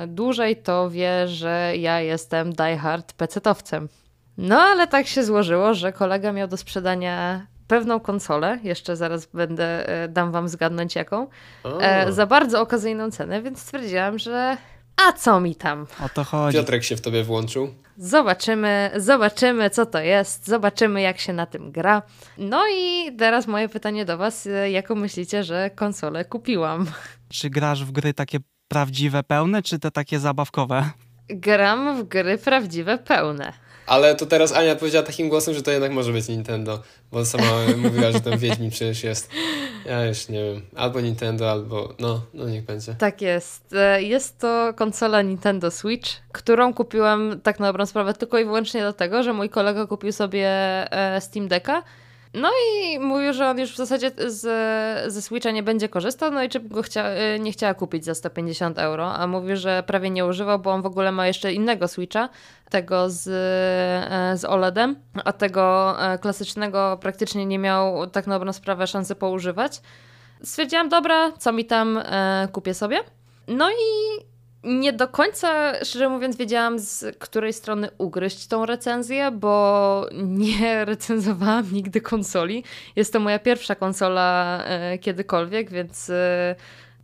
[0.03, 3.89] e, dłużej, to wie, że ja jestem diehard pecetowcem.
[4.37, 9.89] No ale tak się złożyło, że kolega miał do sprzedania pewną konsolę, jeszcze zaraz będę,
[9.89, 11.27] e, dam wam zgadnąć jaką,
[11.81, 14.57] e, za bardzo okazyjną cenę, więc stwierdziłam, że
[15.07, 15.87] a co mi tam?
[16.05, 16.57] O to chodzi.
[16.57, 17.73] Piotrek się w tobie włączył.
[17.97, 22.01] Zobaczymy, zobaczymy co to jest, zobaczymy jak się na tym gra.
[22.37, 26.85] No i teraz moje pytanie do was, jaką myślicie, że konsolę kupiłam?
[27.31, 30.89] Czy grasz w gry takie prawdziwe, pełne, czy te takie zabawkowe?
[31.29, 33.53] Gram w gry prawdziwe, pełne.
[33.87, 37.45] Ale to teraz Ania powiedziała takim głosem, że to jednak może być Nintendo, bo sama
[37.77, 39.29] mówiła, że ten Wiedźmin przecież jest.
[39.85, 42.95] Ja już nie wiem, albo Nintendo, albo no, no niech będzie.
[42.95, 43.73] Tak jest.
[43.73, 48.81] E, jest to konsola Nintendo Switch, którą kupiłam tak na dobrą sprawę tylko i wyłącznie
[48.81, 50.47] dlatego, że mój kolega kupił sobie
[50.91, 51.83] e, Steam Decka
[52.33, 54.41] no i mówił, że on już w zasadzie z,
[55.13, 58.15] ze Switcha nie będzie korzystał, no i czy go chcia, y, nie chciała kupić za
[58.15, 61.87] 150 euro, a mówi, że prawie nie używał, bo on w ogóle ma jeszcze innego
[61.87, 62.29] Switcha,
[62.69, 68.53] tego z, e, z OLEDem, a tego e, klasycznego praktycznie nie miał tak na dobrą
[68.53, 69.81] sprawę szansy poużywać.
[70.43, 72.99] Stwierdziłam, dobra, co mi tam e, kupię sobie.
[73.47, 74.21] No i
[74.63, 81.73] nie do końca, szczerze mówiąc, wiedziałam z której strony ugryźć tą recenzję, bo nie recenzowałam
[81.73, 82.63] nigdy konsoli.
[82.95, 86.55] Jest to moja pierwsza konsola e, kiedykolwiek, więc e,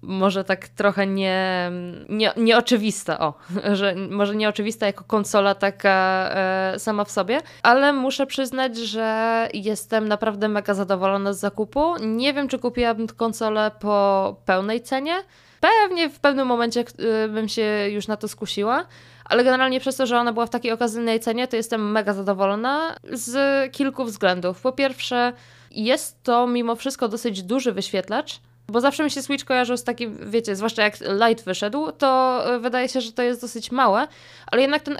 [0.01, 1.71] może tak trochę nie,
[2.09, 3.33] nie, nieoczywista, o,
[3.73, 10.07] że może nieoczywista jako konsola taka e, sama w sobie, ale muszę przyznać, że jestem
[10.07, 11.95] naprawdę mega zadowolona z zakupu.
[12.01, 15.15] Nie wiem, czy kupiłabym konsolę po pełnej cenie,
[15.61, 16.85] Pewnie w pewnym momencie
[17.25, 18.85] y, bym się już na to skusiła,
[19.25, 22.95] ale generalnie przez to, że ona była w takiej okazyjnej cenie, to jestem mega zadowolona
[23.11, 24.61] z kilku względów.
[24.61, 25.33] Po pierwsze,
[25.71, 30.17] jest to mimo wszystko dosyć duży wyświetlacz, bo zawsze mi się Switch kojarzył z takim,
[30.31, 34.07] wiecie, zwłaszcza jak Light wyszedł, to y, wydaje się, że to jest dosyć małe,
[34.51, 34.97] ale jednak ten y,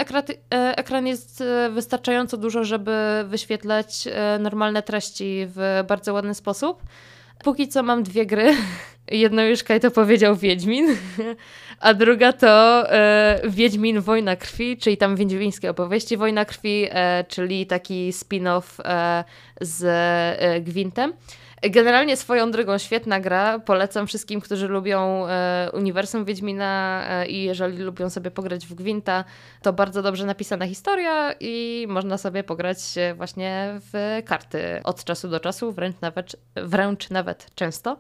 [0.52, 4.08] ekran jest wystarczająco dużo, żeby wyświetlać
[4.40, 6.84] normalne treści w bardzo ładny sposób.
[7.44, 8.56] Póki co mam dwie gry.
[9.12, 10.96] Jedną już Kaj to powiedział Wiedźmin,
[11.80, 17.68] a druga to e, Wiedźmin Wojna Krwi, czyli tam wiedźmińskie opowieści Wojna Krwi, e, czyli
[17.68, 19.24] taki spin-off e,
[19.62, 19.84] z
[20.40, 21.14] e, Gwintem.
[21.62, 23.60] Generalnie swoją drogą świetna gra.
[23.60, 29.24] Polecam wszystkim, którzy lubią e, uniwersum Wiedźmina e, i jeżeli lubią sobie pograć w Gwinta,
[29.62, 32.78] to bardzo dobrze napisana historia i można sobie pograć
[33.16, 37.98] właśnie w karty od czasu do czasu, wręcz nawet, wręcz nawet często.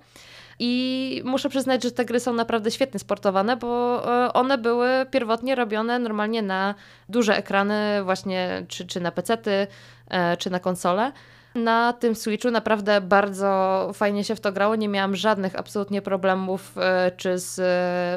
[0.59, 5.55] I muszę przyznać, że te gry są naprawdę świetnie sportowane, bo e, one były pierwotnie
[5.55, 6.75] robione normalnie na
[7.09, 9.67] duże ekrany, właśnie czy, czy na pecety,
[10.09, 11.11] e, czy na konsole.
[11.57, 14.75] Na tym Switchu naprawdę bardzo fajnie się w to grało.
[14.75, 17.61] Nie miałam żadnych absolutnie problemów, e, czy z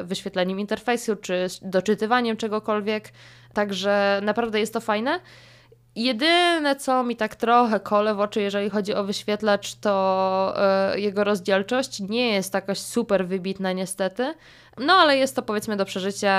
[0.07, 3.09] wyświetleniem interfejsu, czy z doczytywaniem czegokolwiek.
[3.53, 5.19] Także naprawdę jest to fajne.
[5.95, 10.55] Jedyne, co mi tak trochę kole w oczy, jeżeli chodzi o wyświetlacz, to
[10.95, 14.33] y, jego rozdzielczość nie jest jakaś super wybitna niestety,
[14.77, 16.33] no ale jest to powiedzmy do przeżycia.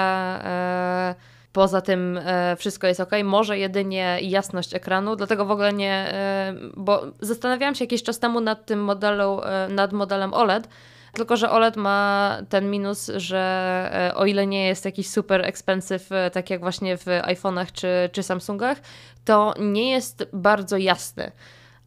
[1.52, 3.10] Poza tym e, wszystko jest ok.
[3.24, 5.92] Może jedynie jasność ekranu, dlatego w ogóle nie.
[5.92, 10.68] E, bo zastanawiałam się jakiś czas temu nad tym modelu, e, nad modelem OLED,
[11.12, 16.50] tylko, że OLED ma ten minus, że o ile nie jest jakiś super expensive, tak
[16.50, 18.78] jak właśnie w iPhone'ach czy, czy Samsungach,
[19.24, 21.32] to nie jest bardzo jasny.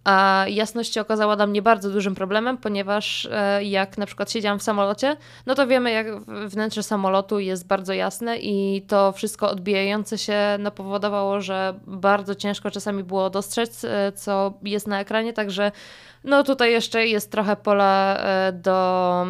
[0.05, 4.59] A jasność się okazała dla mnie bardzo dużym problemem, ponieważ e, jak na przykład siedziałam
[4.59, 10.17] w samolocie, no to wiemy, jak wnętrze samolotu jest bardzo jasne i to wszystko odbijające
[10.17, 15.71] się no, powodowało, że bardzo ciężko czasami było dostrzec, co jest na ekranie, także
[16.25, 19.25] no tutaj jeszcze jest trochę pola e, do,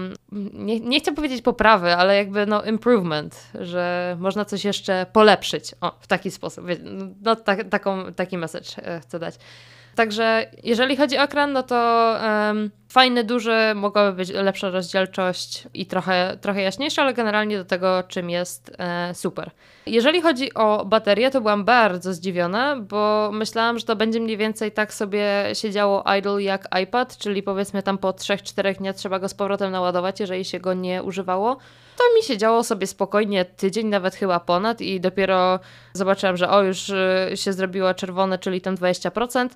[0.53, 5.75] nie, nie chcę powiedzieć poprawy, ale jakby no improvement, że można coś jeszcze polepszyć.
[5.81, 6.65] O, w taki sposób.
[7.21, 9.35] No tak, taką, taki message e, chcę dać.
[9.95, 15.85] Także jeżeli chodzi o ekran, no to um, fajny, duży, mogłaby być lepsza rozdzielczość i
[15.85, 19.51] trochę, trochę jaśniejsza, ale generalnie do tego, czym jest e, super.
[19.85, 24.71] Jeżeli chodzi o baterię, to byłam bardzo zdziwiona, bo myślałam, że to będzie mniej więcej
[24.71, 29.33] tak sobie siedziało idle jak iPad, czyli powiedzmy tam po 3-4 dniach trzeba go z
[29.33, 31.57] powrotem naładować, jeżeli się go nie używało.
[31.97, 35.59] To mi się działo sobie spokojnie tydzień, nawet chyba ponad i dopiero
[35.93, 39.49] zobaczyłam, że o już y, się zrobiło czerwone, czyli tam 20%, e,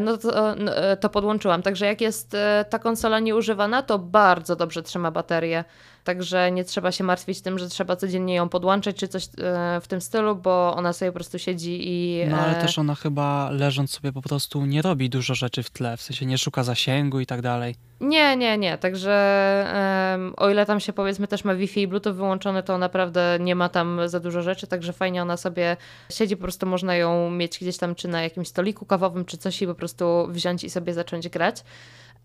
[0.00, 1.62] no to, no, e, to podłączyłam.
[1.62, 5.64] Także jak jest e, ta konsola nieużywana, to bardzo dobrze trzyma baterię.
[6.04, 9.28] Także nie trzeba się martwić tym, że trzeba codziennie ją podłączać czy coś
[9.80, 12.24] w tym stylu, bo ona sobie po prostu siedzi i.
[12.28, 15.96] No ale też ona chyba leżąc sobie po prostu nie robi dużo rzeczy w tle,
[15.96, 17.74] w sensie nie szuka zasięgu i tak dalej.
[18.00, 18.78] Nie, nie, nie.
[18.78, 19.66] Także
[20.12, 23.54] um, o ile tam się powiedzmy też ma Wi-Fi i Bluetooth wyłączone, to naprawdę nie
[23.54, 25.76] ma tam za dużo rzeczy, także fajnie ona sobie
[26.10, 29.62] siedzi, po prostu można ją mieć gdzieś tam czy na jakimś stoliku kawowym czy coś
[29.62, 31.64] i po prostu wziąć i sobie zacząć grać.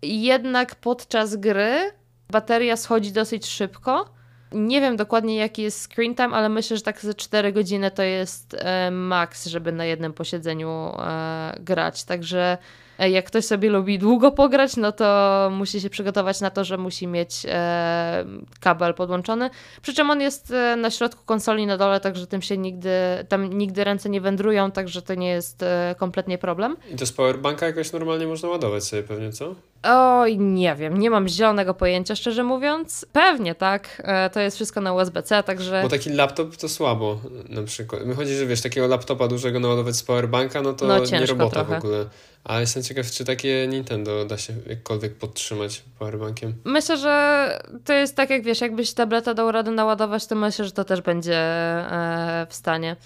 [0.02, 1.92] Jednak podczas gry
[2.34, 4.04] bateria schodzi dosyć szybko.
[4.52, 8.02] Nie wiem dokładnie jaki jest screen time, ale myślę, że tak ze 4 godziny to
[8.02, 10.68] jest e, max, żeby na jednym posiedzeniu
[10.98, 12.04] e, grać.
[12.04, 12.58] Także
[12.98, 17.06] jak ktoś sobie lubi długo pograć, no to musi się przygotować na to, że musi
[17.06, 18.24] mieć e,
[18.60, 19.50] kabel podłączony.
[19.82, 22.90] Przy czym on jest e, na środku konsoli na dole, także tym się nigdy,
[23.28, 26.76] tam nigdy ręce nie wędrują, także to nie jest e, kompletnie problem.
[26.90, 29.54] I to z powerbanka jakoś normalnie można ładować sobie pewnie, co?
[29.82, 33.06] Oj, nie wiem, nie mam zielonego pojęcia, szczerze mówiąc.
[33.12, 35.82] Pewnie tak, e, to jest wszystko na USB-C, także...
[35.82, 38.06] Bo taki laptop to słabo na przykład.
[38.06, 41.64] My chodzi, że wiesz, takiego laptopa dużego naładować z powerbanka, no to no, nie robota
[41.64, 41.74] trochę.
[41.74, 42.06] w ogóle.
[42.44, 46.54] Ale jestem ciekaw, czy takie Nintendo da się jakkolwiek podtrzymać powerbankiem.
[46.64, 47.48] Myślę, że
[47.84, 51.00] to jest tak jak wiesz, jakbyś tableta dał radę naładować, to myślę, że to też
[51.00, 52.96] będzie e, w stanie.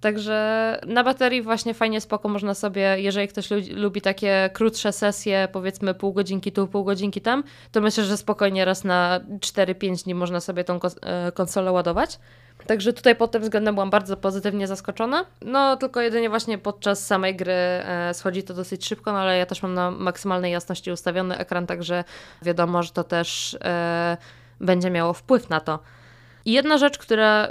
[0.00, 5.94] Także na baterii właśnie fajnie spoko można sobie, jeżeli ktoś lubi takie krótsze sesje, powiedzmy
[5.94, 10.40] pół godzinki tu, pół godzinki tam, to myślę, że spokojnie raz na 4-5 dni można
[10.40, 12.18] sobie tą e, konsolę ładować.
[12.66, 15.24] Także tutaj pod tym względem byłam bardzo pozytywnie zaskoczona.
[15.42, 19.46] No tylko jedynie właśnie podczas samej gry e, schodzi to dosyć szybko, no ale ja
[19.46, 22.04] też mam na maksymalnej jasności ustawiony ekran, także
[22.42, 24.16] wiadomo, że to też e,
[24.60, 25.78] będzie miało wpływ na to.
[26.44, 27.48] I jedna rzecz, która,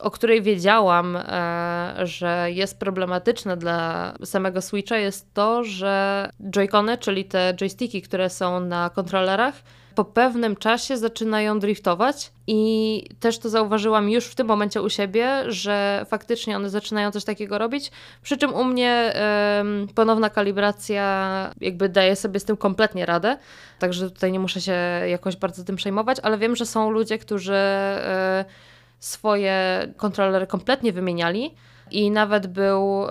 [0.00, 7.24] o której wiedziałam, e, że jest problematyczna dla samego Switcha, jest to, że joycony, czyli
[7.24, 9.54] te joysticki, które są na kontrolerach,
[9.96, 15.44] po pewnym czasie zaczynają driftować i też to zauważyłam już w tym momencie u siebie,
[15.46, 17.90] że faktycznie one zaczynają coś takiego robić,
[18.22, 19.14] przy czym u mnie
[19.60, 23.38] ym, ponowna kalibracja jakby daje sobie z tym kompletnie radę,
[23.78, 24.72] także tutaj nie muszę się
[25.06, 31.54] jakoś bardzo tym przejmować, ale wiem, że są ludzie, którzy y, swoje kontrolery kompletnie wymieniali
[31.90, 33.08] i nawet był y,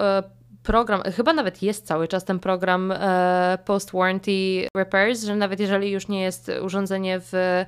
[0.66, 6.08] program, chyba nawet jest cały czas ten program e, post-warranty repairs, że nawet jeżeli już
[6.08, 7.64] nie jest urządzenie w,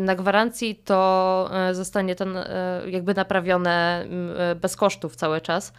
[0.00, 4.06] na gwarancji, to e, zostanie to e, jakby naprawione
[4.60, 5.72] bez kosztów cały czas.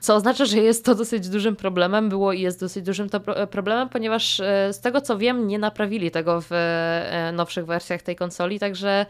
[0.00, 3.08] co oznacza, że jest to dosyć dużym problemem, było i jest dosyć dużym
[3.50, 4.36] problemem, ponieważ
[4.72, 6.50] z tego co wiem, nie naprawili tego w
[7.32, 9.06] nowszych wersjach tej konsoli, także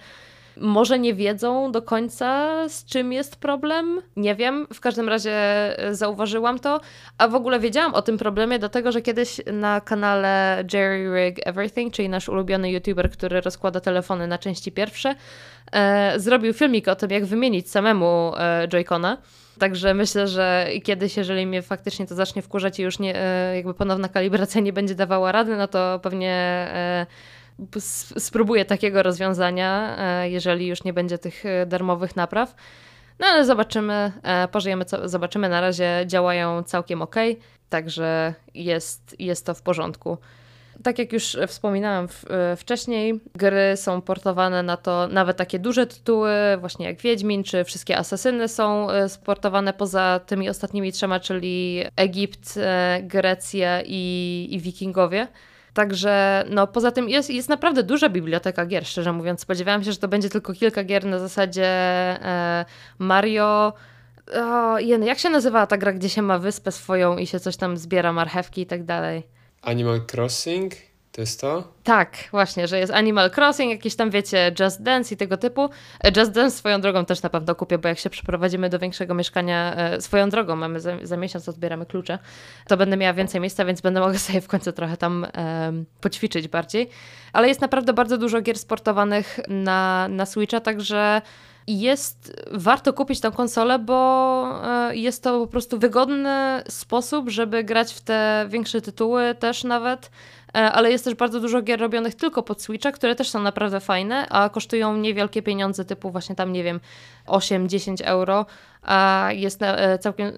[0.57, 4.01] może nie wiedzą do końca, z czym jest problem.
[4.17, 5.33] Nie wiem, w każdym razie
[5.79, 6.81] e, zauważyłam to.
[7.19, 11.95] A w ogóle wiedziałam o tym problemie, dlatego że kiedyś na kanale Jerry Rig Everything,
[11.95, 15.15] czyli nasz ulubiony youtuber, który rozkłada telefony na części pierwsze,
[15.73, 19.17] e, zrobił filmik o tym, jak wymienić samemu e, Joy-Cona.
[19.59, 23.75] Także myślę, że kiedyś, jeżeli mnie faktycznie to zacznie wkurzać i już nie, e, jakby
[23.75, 27.07] ponowna kalibracja nie będzie dawała rady, no to pewnie e,
[28.19, 32.55] spróbuję takiego rozwiązania, e, jeżeli już nie będzie tych e, darmowych napraw.
[33.19, 35.49] No ale zobaczymy, e, pożyjemy, zobaczymy.
[35.49, 37.17] Na razie działają całkiem ok,
[37.69, 40.19] także jest, jest to w porządku.
[40.83, 42.09] Tak jak już wspominałam
[42.57, 47.99] wcześniej, gry są portowane na to nawet takie duże tytuły, właśnie jak Wiedźmin, czy wszystkie
[47.99, 52.59] Asasyny są sportowane poza tymi ostatnimi trzema, czyli Egipt,
[53.03, 55.29] Grecja i, i Wikingowie.
[55.75, 59.41] Także no poza tym jest, jest naprawdę duża biblioteka gier, szczerze mówiąc.
[59.41, 62.65] Spodziewałam się, że to będzie tylko kilka gier na zasadzie e,
[62.99, 63.73] Mario.
[64.35, 67.77] O, jak się nazywa ta gra, gdzie się ma wyspę swoją i się coś tam
[67.77, 69.23] zbiera, marchewki i tak dalej?
[69.63, 70.73] Animal Crossing?
[71.13, 71.65] To jest to?
[71.85, 75.69] Tak, właśnie, że jest Animal Crossing, jakieś tam, wiecie, Just Dance i tego typu.
[76.05, 79.15] E, Just Dance swoją drogą też na pewno kupię, bo jak się przeprowadzimy do większego
[79.15, 82.19] mieszkania, e, swoją drogą, mamy za, za miesiąc odbieramy klucze,
[82.69, 86.49] to będę miała więcej miejsca, więc będę mogła sobie w końcu trochę tam um, poćwiczyć
[86.49, 86.89] bardziej.
[87.33, 91.23] Ale jest naprawdę bardzo dużo gier sportowanych na, na Switcha, także
[91.67, 97.95] jest warto kupić tą konsolę, bo e, jest to po prostu wygodny sposób, żeby grać
[97.95, 100.11] w te większe tytuły też nawet
[100.53, 104.29] ale jest też bardzo dużo gier robionych tylko pod Switcha, które też są naprawdę fajne,
[104.29, 106.81] a kosztują niewielkie pieniądze, typu właśnie tam, nie wiem,
[107.27, 108.47] 8-10 euro,
[108.83, 110.33] a jest e, całkiem...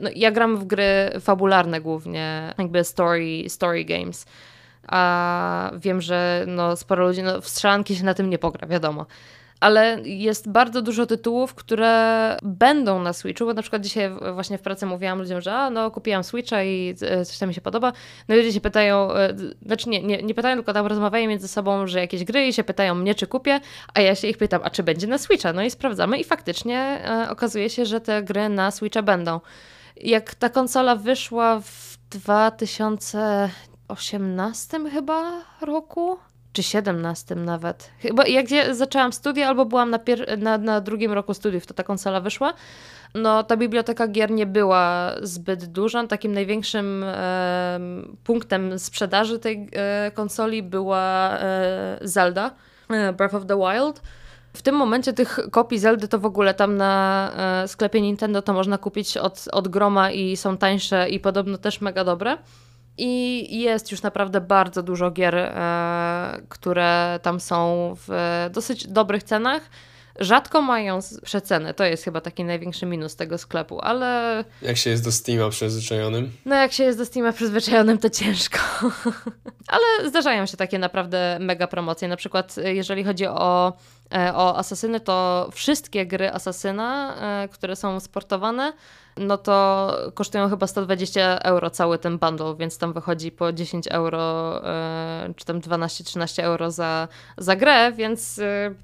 [0.00, 4.26] No, ja gram w gry fabularne głównie, jakby story, story games,
[4.88, 9.06] a wiem, że no, sporo ludzi, no, w strzelanki się na tym nie pogra, wiadomo
[9.60, 14.62] ale jest bardzo dużo tytułów, które będą na Switchu, bo na przykład dzisiaj właśnie w
[14.62, 17.92] pracy mówiłam ludziom, że a, no kupiłam Switcha i e, coś tam mi się podoba.
[18.28, 19.36] No i ludzie się pytają, e,
[19.66, 22.64] znaczy nie, nie, nie pytają, tylko tam rozmawiają między sobą, że jakieś gry i się
[22.64, 23.60] pytają mnie, czy kupię,
[23.94, 25.52] a ja się ich pytam, a czy będzie na Switcha?
[25.52, 29.40] No i sprawdzamy i faktycznie e, okazuje się, że te gry na Switcha będą.
[29.96, 36.18] Jak ta konsola wyszła w 2018 chyba roku,
[36.52, 37.90] czy 17 nawet.
[37.98, 39.98] Chyba jak ja zaczęłam studia, albo byłam na,
[40.38, 42.54] na, na, drugim roku studiów, to ta konsola wyszła.
[43.14, 46.06] No, ta biblioteka gier nie była zbyt duża.
[46.06, 47.80] Takim największym e,
[48.24, 52.50] punktem sprzedaży tej e, konsoli była e, Zelda,
[52.90, 54.02] e, Breath of the Wild.
[54.52, 57.32] W tym momencie tych kopii Zeldy to w ogóle tam na
[57.62, 61.80] e, sklepie Nintendo to można kupić od, od groma i są tańsze i podobno też
[61.80, 62.38] mega dobre.
[63.02, 68.10] I jest już naprawdę bardzo dużo gier, e, które tam są w
[68.50, 69.62] dosyć dobrych cenach.
[70.20, 74.44] Rzadko mają przeceny, to jest chyba taki największy minus tego sklepu, ale...
[74.62, 76.32] Jak się jest do Steama przyzwyczajonym?
[76.44, 78.58] No jak się jest do Steama przyzwyczajonym, to ciężko.
[79.74, 83.72] ale zdarzają się takie naprawdę mega promocje, na przykład jeżeli chodzi o, e,
[84.34, 88.72] o Asasyny, to wszystkie gry Asasyna, e, które są sportowane,
[89.16, 94.60] no to kosztują chyba 120 euro cały ten bundle, więc tam wychodzi po 10 euro,
[94.64, 97.08] e, czy tam 12-13 euro za,
[97.38, 98.74] za grę, więc e,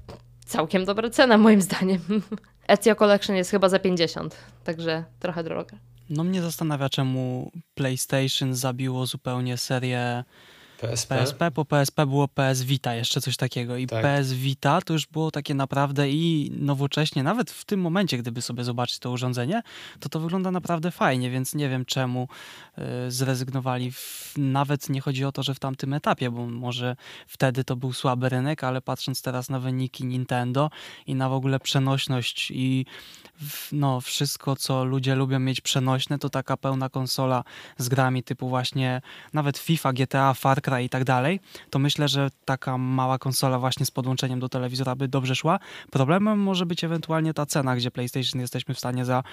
[0.45, 1.99] całkiem dobra cena moim zdaniem.
[2.67, 5.77] Ezio Collection jest chyba za 50, także trochę droga.
[6.09, 10.23] No mnie zastanawia, czemu PlayStation zabiło zupełnie serię
[10.81, 11.15] PSP?
[11.15, 13.77] PSP, po PSP było PS Vita, jeszcze coś takiego.
[13.77, 14.01] I tak.
[14.01, 18.63] PS Vita to już było takie naprawdę i nowocześnie, nawet w tym momencie, gdyby sobie
[18.63, 19.61] zobaczyć to urządzenie,
[19.99, 22.27] to to wygląda naprawdę fajnie, więc nie wiem czemu
[22.77, 23.91] y, zrezygnowali.
[24.37, 26.95] Nawet nie chodzi o to, że w tamtym etapie, bo może
[27.27, 30.69] wtedy to był słaby rynek, ale patrząc teraz na wyniki Nintendo
[31.07, 32.85] i na w ogóle przenośność i
[33.71, 37.43] no, wszystko, co ludzie lubią mieć przenośne, to taka pełna konsola
[37.77, 39.01] z grami typu właśnie
[39.33, 41.39] nawet FIFA, GTA, Far I tak dalej,
[41.69, 45.59] to myślę, że taka mała konsola właśnie z podłączeniem do telewizora by dobrze szła.
[45.91, 49.23] Problemem może być ewentualnie ta cena, gdzie PlayStation jesteśmy w stanie za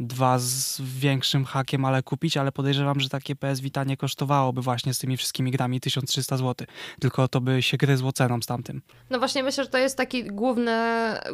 [0.00, 4.94] dwa z większym hakiem, ale kupić, ale podejrzewam, że takie PS Vita nie kosztowałoby właśnie
[4.94, 6.66] z tymi wszystkimi grami 1300 zł,
[7.00, 8.82] tylko to by się gryzło ceną z tamtym.
[9.10, 10.80] No właśnie myślę, że to jest taki główny,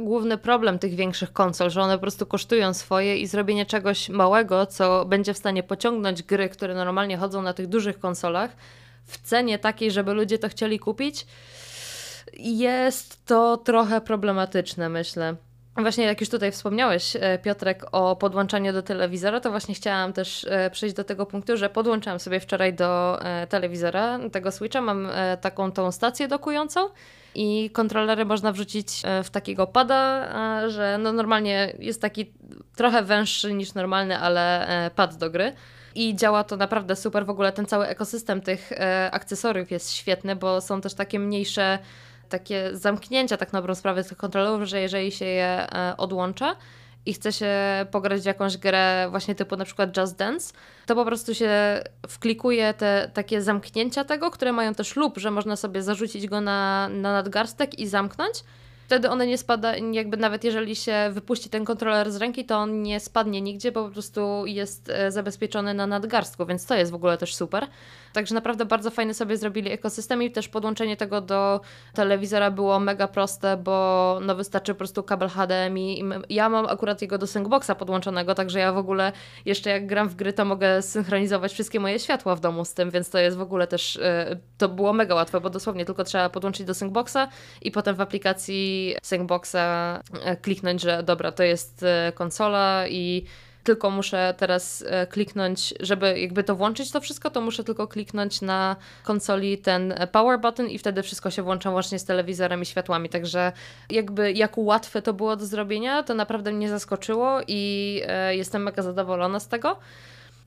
[0.01, 4.67] główny problem tych większych konsol, że one po prostu kosztują swoje i zrobienie czegoś małego,
[4.67, 8.57] co będzie w stanie pociągnąć gry, które normalnie chodzą na tych dużych konsolach,
[9.07, 11.27] w cenie takiej, żeby ludzie to chcieli kupić,
[12.39, 15.37] jest to trochę problematyczne, myślę.
[15.77, 20.47] Właśnie jak już tutaj wspomniałeś, e, Piotrek, o podłączaniu do telewizora, to właśnie chciałam też
[20.51, 24.81] e, przejść do tego punktu, że podłączyłam sobie wczoraj do e, telewizora tego Switcha.
[24.81, 25.09] Mam
[25.41, 26.89] taką tą stację dokującą
[27.35, 30.29] i kontrolery można wrzucić w takiego pada,
[30.69, 32.33] że no normalnie jest taki
[32.77, 35.53] trochę węższy niż normalny, ale pad do gry.
[35.97, 37.27] I działa to naprawdę super.
[37.27, 38.71] W ogóle ten cały ekosystem tych
[39.11, 41.79] akcesoriów jest świetny, bo są też takie mniejsze
[42.29, 46.57] takie zamknięcia tak na dobrą sprawę tych kontrolerów, że jeżeli się je e, odłącza
[47.07, 47.51] i chce się
[47.91, 50.55] pograć w jakąś grę właśnie typu na przykład Just Dance,
[50.87, 55.57] to po prostu się wklikuje te takie zamknięcia tego, które mają też lub, że można
[55.57, 58.45] sobie zarzucić go na, na nadgarstek i zamknąć
[58.87, 62.83] wtedy one nie spada, jakby nawet jeżeli się wypuści ten kontroler z ręki, to on
[62.83, 66.95] nie spadnie nigdzie, bo po prostu jest e, zabezpieczony na nadgarstku, więc to jest w
[66.95, 67.67] ogóle też super.
[68.17, 71.61] Także naprawdę bardzo fajny sobie zrobili ekosystem i też podłączenie tego do
[71.95, 76.05] telewizora było mega proste, bo no wystarczy po prostu kabel HDMI.
[76.29, 79.13] Ja mam akurat jego do Syncboxa podłączonego, także ja w ogóle
[79.45, 82.91] jeszcze jak gram w gry, to mogę synchronizować wszystkie moje światła w domu z tym,
[82.91, 86.31] więc to jest w ogóle też, e, to było mega łatwe, bo dosłownie tylko trzeba
[86.31, 87.29] podłączyć do Syncboxa
[87.63, 89.57] i potem w aplikacji Syncboxa
[90.25, 93.25] e, kliknąć, że dobra, to jest e, konsola i
[93.67, 98.41] tylko muszę teraz e, kliknąć, żeby jakby to włączyć to wszystko, to muszę tylko kliknąć
[98.43, 103.09] na konsoli ten power button i wtedy wszystko się włącza łącznie z telewizorem i światłami.
[103.09, 103.53] Także
[103.91, 109.41] jakby jak łatwe to było do zrobienia, to naprawdę mnie zaskoczyło i jestem mega zadowolona
[109.41, 109.77] z tego.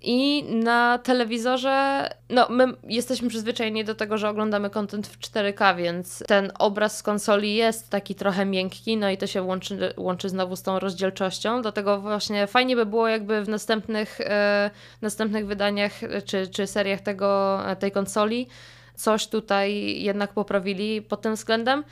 [0.02, 6.24] I na telewizorze, no my jesteśmy przyzwyczajeni do tego, że oglądamy content w 4K, więc
[6.28, 10.56] ten obraz z konsoli jest taki trochę miękki, no i to się łączy, łączy znowu
[10.56, 11.62] z tą rozdzielczością.
[11.62, 14.72] Dlatego właśnie fajnie by było, jakby w następnych, e,
[15.02, 15.94] następnych wydaniach
[16.26, 18.48] czy, czy seriach tego, tej konsoli
[18.96, 21.84] coś tutaj jednak poprawili pod tym względem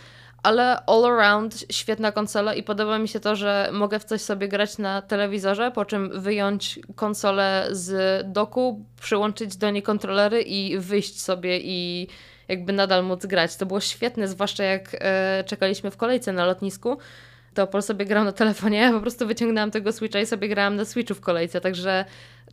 [0.43, 4.47] ale all around świetna konsola i podoba mi się to, że mogę w coś sobie
[4.47, 11.21] grać na telewizorze, po czym wyjąć konsolę z doku, przyłączyć do niej kontrolery i wyjść
[11.21, 12.07] sobie i
[12.47, 13.55] jakby nadal móc grać.
[13.55, 16.97] To było świetne, zwłaszcza jak e, czekaliśmy w kolejce na lotnisku.
[17.58, 20.76] To Paul sobie grał na telefonie, ja po prostu wyciągnęłam tego Switcha i sobie grałam
[20.76, 22.05] na Switchu w kolejce, także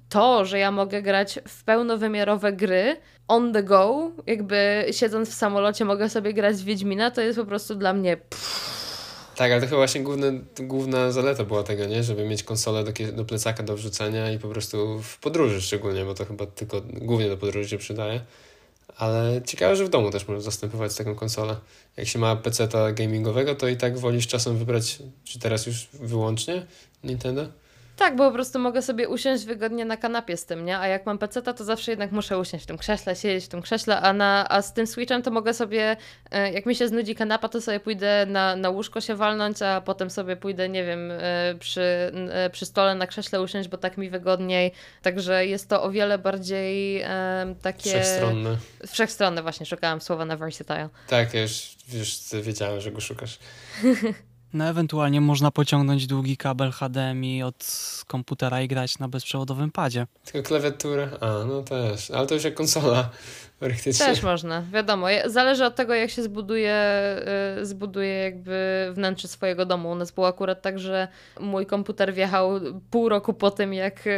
[0.08, 2.96] to, że ja mogę grać w pełnowymiarowe gry
[3.28, 7.44] on the go, jakby siedząc w samolocie mogę sobie grać w Wiedźmina, to jest po
[7.44, 8.16] prostu dla mnie...
[9.36, 12.02] Tak, ale to chyba właśnie główne, główna zaleta była tego, nie?
[12.02, 16.14] Żeby mieć konsolę do, do plecaka do wrzucenia i po prostu w podróży szczególnie, bo
[16.14, 18.20] to chyba tylko głównie do podróży się przydaje.
[18.96, 21.56] Ale ciekawe, że w domu też możesz zastępować taką konsolę.
[21.96, 26.66] Jak się ma PC gamingowego, to i tak wolisz czasem wybrać, czy teraz już wyłącznie
[27.04, 27.46] Nintendo?
[27.96, 30.78] Tak, bo po prostu mogę sobie usiąść wygodnie na kanapie z tym, nie?
[30.78, 33.62] A jak mam PC, to zawsze jednak muszę usiąść w tym krześle, siedzieć w tym
[33.62, 35.96] krześle, a, na, a z tym Switchem to mogę sobie,
[36.30, 39.80] e, jak mi się znudzi kanapa, to sobie pójdę na, na łóżko się walnąć, a
[39.80, 43.98] potem sobie pójdę, nie wiem, e, przy, e, przy stole na krześle usiąść, bo tak
[43.98, 44.72] mi wygodniej.
[45.02, 47.04] Także jest to o wiele bardziej
[47.62, 47.90] takie...
[47.90, 48.56] Wszechstronne.
[48.86, 50.88] Wszechstronne, właśnie, szukałam słowa na versatile.
[51.08, 53.38] Tak, ja już, już wiedziałem, że go szukasz.
[54.54, 57.66] No ewentualnie można pociągnąć długi kabel HDMI od
[58.06, 60.06] komputera i grać na bezprzewodowym padzie.
[60.24, 61.08] Tylko klawiaturę?
[61.20, 62.10] A, no też.
[62.10, 63.10] Ale to już jak konsola.
[63.58, 64.06] Praktycznie.
[64.06, 65.06] Też można, wiadomo.
[65.26, 66.76] Zależy od tego, jak się zbuduje,
[67.60, 69.90] y, zbuduje jakby wnętrze swojego domu.
[69.90, 71.08] U nas było akurat tak, że
[71.40, 72.50] mój komputer wjechał
[72.90, 74.10] pół roku po tym, jak y,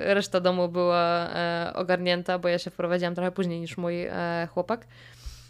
[0.00, 1.28] reszta domu była
[1.70, 4.06] y, ogarnięta, bo ja się wprowadziłam trochę później niż mój
[4.54, 4.86] chłopak.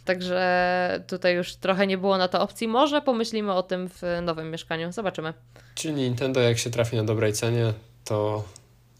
[0.04, 2.68] Także tutaj już trochę nie było na to opcji.
[2.68, 4.92] Może pomyślimy o tym w nowym mieszkaniu.
[4.92, 5.34] Zobaczymy.
[5.74, 7.72] Czyli Nintendo, jak się trafi na dobrej cenie,
[8.04, 8.44] to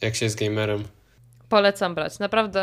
[0.00, 0.84] jak się jest gamerem.
[1.48, 2.18] Polecam brać.
[2.18, 2.62] Naprawdę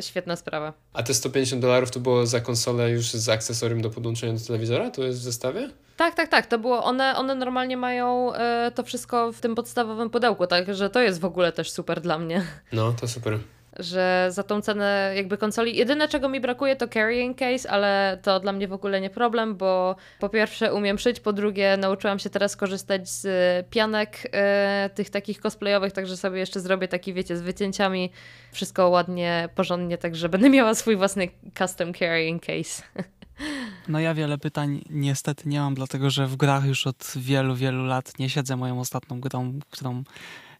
[0.00, 0.72] świetna sprawa.
[0.92, 4.90] A te 150 dolarów to było za konsolę już z akcesorium do podłączenia do telewizora?
[4.90, 5.70] To jest w zestawie?
[5.96, 6.46] Tak, tak, tak.
[6.46, 11.00] To było, one, one normalnie mają e, to wszystko w tym podstawowym pudełku, także to
[11.00, 12.46] jest w ogóle też super dla mnie.
[12.72, 13.38] No, to super
[13.78, 18.40] że za tą cenę jakby konsoli, jedyne czego mi brakuje to carrying case, ale to
[18.40, 22.30] dla mnie w ogóle nie problem, bo po pierwsze umiem szyć, po drugie nauczyłam się
[22.30, 23.26] teraz korzystać z
[23.70, 28.10] pianek e, tych takich cosplayowych, także sobie jeszcze zrobię taki, wiecie, z wycięciami,
[28.52, 32.82] wszystko ładnie, porządnie, także będę miała swój własny custom carrying case.
[33.88, 37.84] No ja wiele pytań niestety nie mam, dlatego że w grach już od wielu, wielu
[37.84, 40.02] lat nie siedzę moją ostatnią grą, którą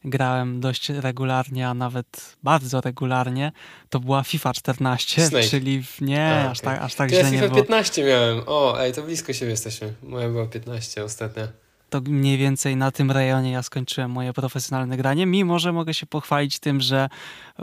[0.04, 3.52] grałem dość regularnie, a nawet bardzo regularnie,
[3.90, 5.48] to była FIFA 14, Snake.
[5.48, 7.62] czyli nie, a, aż tak, aż tak źle ja nie FIFA było.
[7.62, 8.42] 15 miałem.
[8.46, 9.92] O, ej, to blisko siebie jesteśmy.
[10.02, 11.48] Moja była 15 ostatnia.
[11.90, 16.06] To mniej więcej na tym rejonie ja skończyłem moje profesjonalne granie, mimo że mogę się
[16.06, 17.08] pochwalić tym, że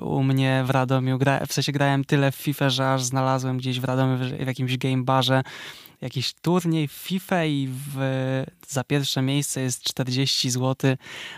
[0.01, 3.79] u mnie w Radomiu, gra, w sensie grałem tyle w FIFA, że aż znalazłem gdzieś
[3.79, 5.43] w Radomiu w jakimś game barze
[6.02, 8.00] jakiś turniej w FIFA i w,
[8.68, 10.95] za pierwsze miejsce jest 40 zł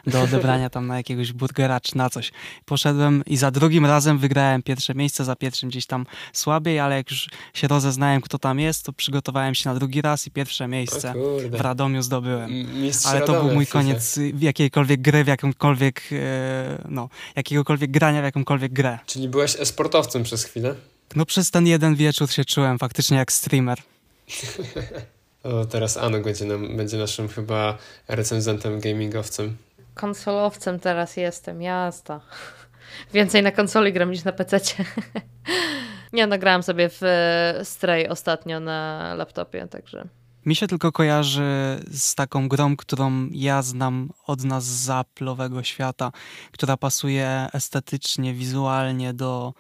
[0.07, 2.32] do odebrania tam na jakiegoś burgera czy na coś.
[2.66, 7.12] Poszedłem i za drugim razem wygrałem pierwsze miejsce, za pierwszym gdzieś tam słabiej, ale jak
[7.12, 11.14] już się rozeznałem, kto tam jest, to przygotowałem się na drugi raz i pierwsze miejsce
[11.49, 12.51] w Radomiu zdobyłem.
[12.82, 18.24] Mistrz ale to był mój koniec jakiejkolwiek gry, w jakąkolwiek, e, no, jakiegokolwiek grania w
[18.24, 18.99] jakąkolwiek grę.
[19.05, 20.76] Czyli byłeś esportowcem przez chwilę?
[21.16, 23.82] No przez ten jeden wieczór się czułem faktycznie jak streamer.
[25.43, 27.77] o, teraz Anu będzie, nam, będzie naszym chyba
[28.07, 29.57] recenzentem, gamingowcem.
[29.93, 32.21] Konsolowcem teraz jestem, jasna.
[33.13, 34.59] Więcej na konsoli gram niż na PC.
[36.13, 40.07] Nie, nagrałam sobie w e, Stray ostatnio na laptopie, także...
[40.45, 46.11] Mi się tylko kojarzy z taką grą, którą ja znam od nas z Apple'owego świata,
[46.51, 49.53] która pasuje estetycznie, wizualnie do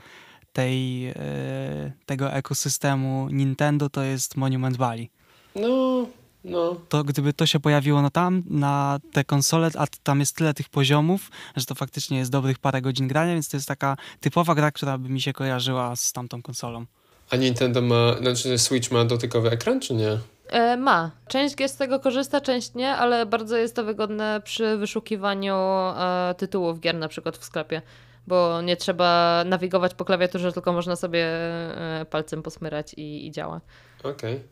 [0.53, 5.09] tej, e, tego ekosystemu Nintendo, to jest Monument Valley.
[5.55, 6.07] No,
[6.43, 6.75] no.
[6.89, 10.69] To gdyby to się pojawiło na tam, na te konsole, a tam jest tyle tych
[10.69, 14.71] poziomów, że to faktycznie jest dobrych parę godzin grania, więc to jest taka typowa gra,
[14.71, 16.85] która by mi się kojarzyła z tamtą konsolą.
[17.29, 20.17] A Nintendo ma, znaczy Switch ma dotykowy ekran, czy nie?
[20.47, 21.11] E, ma.
[21.27, 26.35] Część gier z tego korzysta, część nie, ale bardzo jest to wygodne przy wyszukiwaniu e,
[26.37, 27.81] tytułów gier na przykład w sklepie,
[28.27, 33.61] bo nie trzeba nawigować po klawiaturze, tylko można sobie e, palcem posmyrać i, i działa.
[33.99, 34.35] Okej.
[34.35, 34.47] Okay.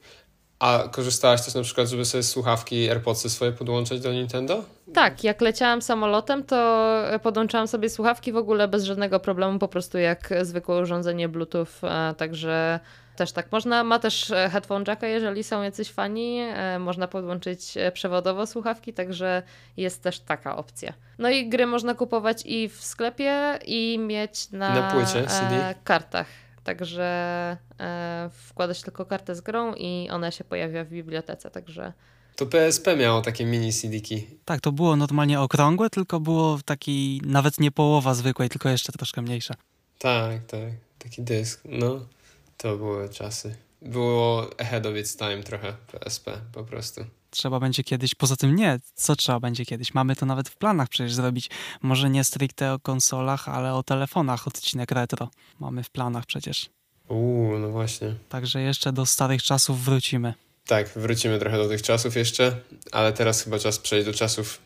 [0.59, 4.63] A korzystałaś też na przykład, żeby sobie słuchawki AirPodsy swoje podłączać do Nintendo?
[4.93, 9.97] Tak, jak leciałam samolotem, to podłączałam sobie słuchawki w ogóle bez żadnego problemu, po prostu
[9.97, 11.67] jak zwykłe urządzenie Bluetooth,
[12.17, 12.79] także
[13.19, 13.83] też tak można.
[13.83, 16.39] Ma też e, headphone jacka, jeżeli są jacyś fani.
[16.39, 19.43] E, można podłączyć e, przewodowo słuchawki, także
[19.77, 20.93] jest też taka opcja.
[21.17, 25.75] No i gry można kupować i w sklepie, i mieć na, na płycie, CD.
[25.83, 26.27] kartach.
[26.63, 27.03] Także
[27.79, 31.93] e, wkładasz tylko kartę z grą i ona się pojawia w bibliotece, także...
[32.35, 34.27] To PSP miało takie mini CD-ki.
[34.45, 39.21] Tak, to było normalnie okrągłe, tylko było taki nawet nie połowa zwykłej, tylko jeszcze troszkę
[39.21, 39.53] mniejsze.
[39.97, 40.59] Tak, tak.
[40.99, 41.61] Taki dysk.
[41.65, 41.99] No,
[42.61, 43.55] to były czasy.
[43.81, 48.79] Było ahead of its time trochę PSP po prostu trzeba będzie kiedyś, poza tym nie,
[48.95, 51.49] co trzeba będzie kiedyś, mamy to nawet w planach przecież zrobić,
[51.81, 55.29] może nie stricte o konsolach, ale o telefonach odcinek retro,
[55.59, 56.69] mamy w planach przecież.
[57.07, 58.15] Uuu, no właśnie.
[58.29, 60.33] Także jeszcze do starych czasów wrócimy.
[60.65, 64.59] Tak, wrócimy trochę do tych czasów jeszcze, ale teraz chyba czas przejść do czasów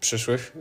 [0.00, 0.52] przyszłych.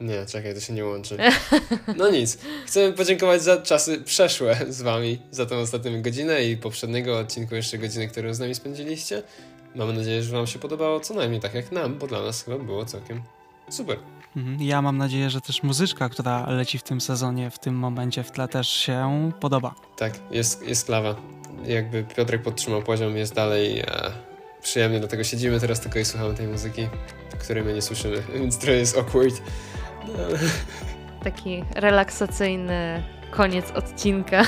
[0.00, 1.16] Nie, czekaj, to się nie łączy.
[1.96, 2.38] No nic.
[2.66, 7.78] Chcemy podziękować za czasy przeszłe z wami, za tą ostatnią godzinę i poprzedniego odcinku jeszcze
[7.78, 9.22] godzinę, którą z nami spędziliście.
[9.74, 12.58] Mamy nadzieję, że Wam się podobało co najmniej tak jak nam, bo dla nas chyba
[12.58, 13.22] było całkiem
[13.70, 13.98] super.
[14.36, 14.62] Mhm.
[14.62, 18.30] Ja mam nadzieję, że też muzyczka, która leci w tym sezonie, w tym momencie w
[18.30, 19.74] tle też się podoba.
[19.96, 21.16] Tak, jest, jest klawa.
[21.66, 23.84] Jakby Piotrek podtrzymał poziom, jest dalej e,
[24.62, 26.88] przyjemnie, dlatego siedzimy teraz tylko i słuchamy tej muzyki,
[27.38, 29.42] której my nie słyszymy, więc trochę jest awkward.
[31.24, 34.42] Taki relaksacyjny koniec odcinka.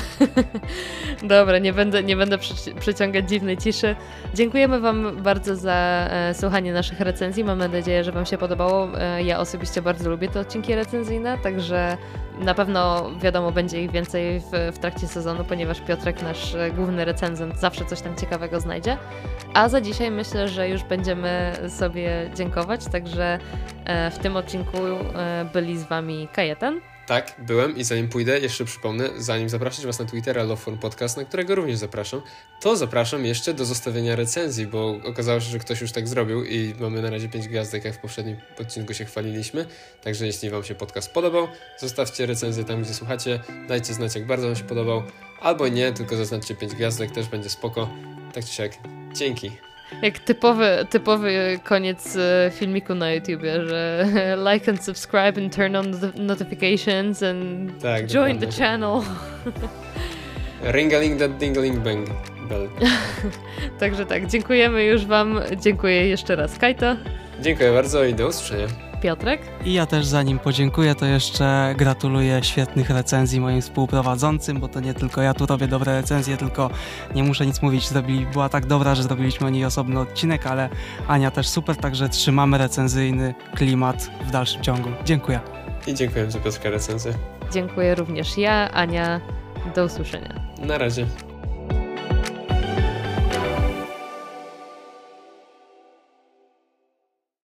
[1.23, 2.37] Dobra, nie będę, nie będę
[2.79, 3.95] przeciągać dziwnej ciszy.
[4.33, 7.43] Dziękujemy Wam bardzo za e, słuchanie naszych recenzji.
[7.43, 8.99] Mam nadzieję, że Wam się podobało.
[8.99, 11.97] E, ja osobiście bardzo lubię te odcinki recenzyjne, także
[12.39, 17.05] na pewno wiadomo, będzie ich więcej w, w trakcie sezonu, ponieważ Piotrek, nasz e, główny
[17.05, 18.97] recenzent, zawsze coś tam ciekawego znajdzie.
[19.53, 23.39] A za dzisiaj myślę, że już będziemy sobie dziękować, także
[23.85, 26.90] e, w tym odcinku e, byli z Wami Kajetan.
[27.07, 31.25] Tak, byłem i zanim pójdę, jeszcze przypomnę, zanim zapraszać Was na Twittera Loveform Podcast, na
[31.25, 32.21] którego również zapraszam,
[32.61, 36.75] to zapraszam jeszcze do zostawienia recenzji, bo okazało się, że ktoś już tak zrobił i
[36.79, 39.65] mamy na razie 5 gwiazdek, jak w poprzednim odcinku się chwaliliśmy.
[40.03, 41.47] Także jeśli Wam się podcast podobał,
[41.77, 45.03] zostawcie recenzję tam, gdzie słuchacie, dajcie znać, jak bardzo Wam się podobał,
[45.39, 47.89] albo nie, tylko zaznaczcie 5 gwiazdek, też będzie spoko.
[48.33, 48.71] Tak czy siak,
[49.13, 49.70] dzięki.
[50.01, 54.05] Jak typowy, typowy koniec e, filmiku na YouTubie, że
[54.53, 58.47] like and subscribe and turn on notifications and tak, join dokładnie.
[58.47, 59.01] the channel.
[60.63, 62.09] Ringaling that dingling bang
[62.49, 62.69] bell.
[63.79, 65.39] Także tak, dziękujemy już wam.
[65.61, 66.95] Dziękuję jeszcze raz Kajto.
[67.41, 68.90] Dziękuję bardzo i do usłyszenia.
[69.01, 69.41] Piotrek.
[69.65, 74.93] I ja też zanim podziękuję, to jeszcze gratuluję świetnych recenzji moim współprowadzącym, bo to nie
[74.93, 76.69] tylko ja tu robię dobre recenzje, tylko
[77.15, 80.69] nie muszę nic mówić, zrobili, była tak dobra, że zrobiliśmy o niej osobny odcinek, ale
[81.07, 84.89] Ania też super, także trzymamy recenzyjny klimat w dalszym ciągu.
[85.05, 85.39] Dziękuję.
[85.87, 87.13] I dziękuję za Piotrka recenzję.
[87.51, 89.21] Dziękuję również ja, Ania.
[89.75, 90.41] Do usłyszenia.
[90.59, 91.05] Na razie.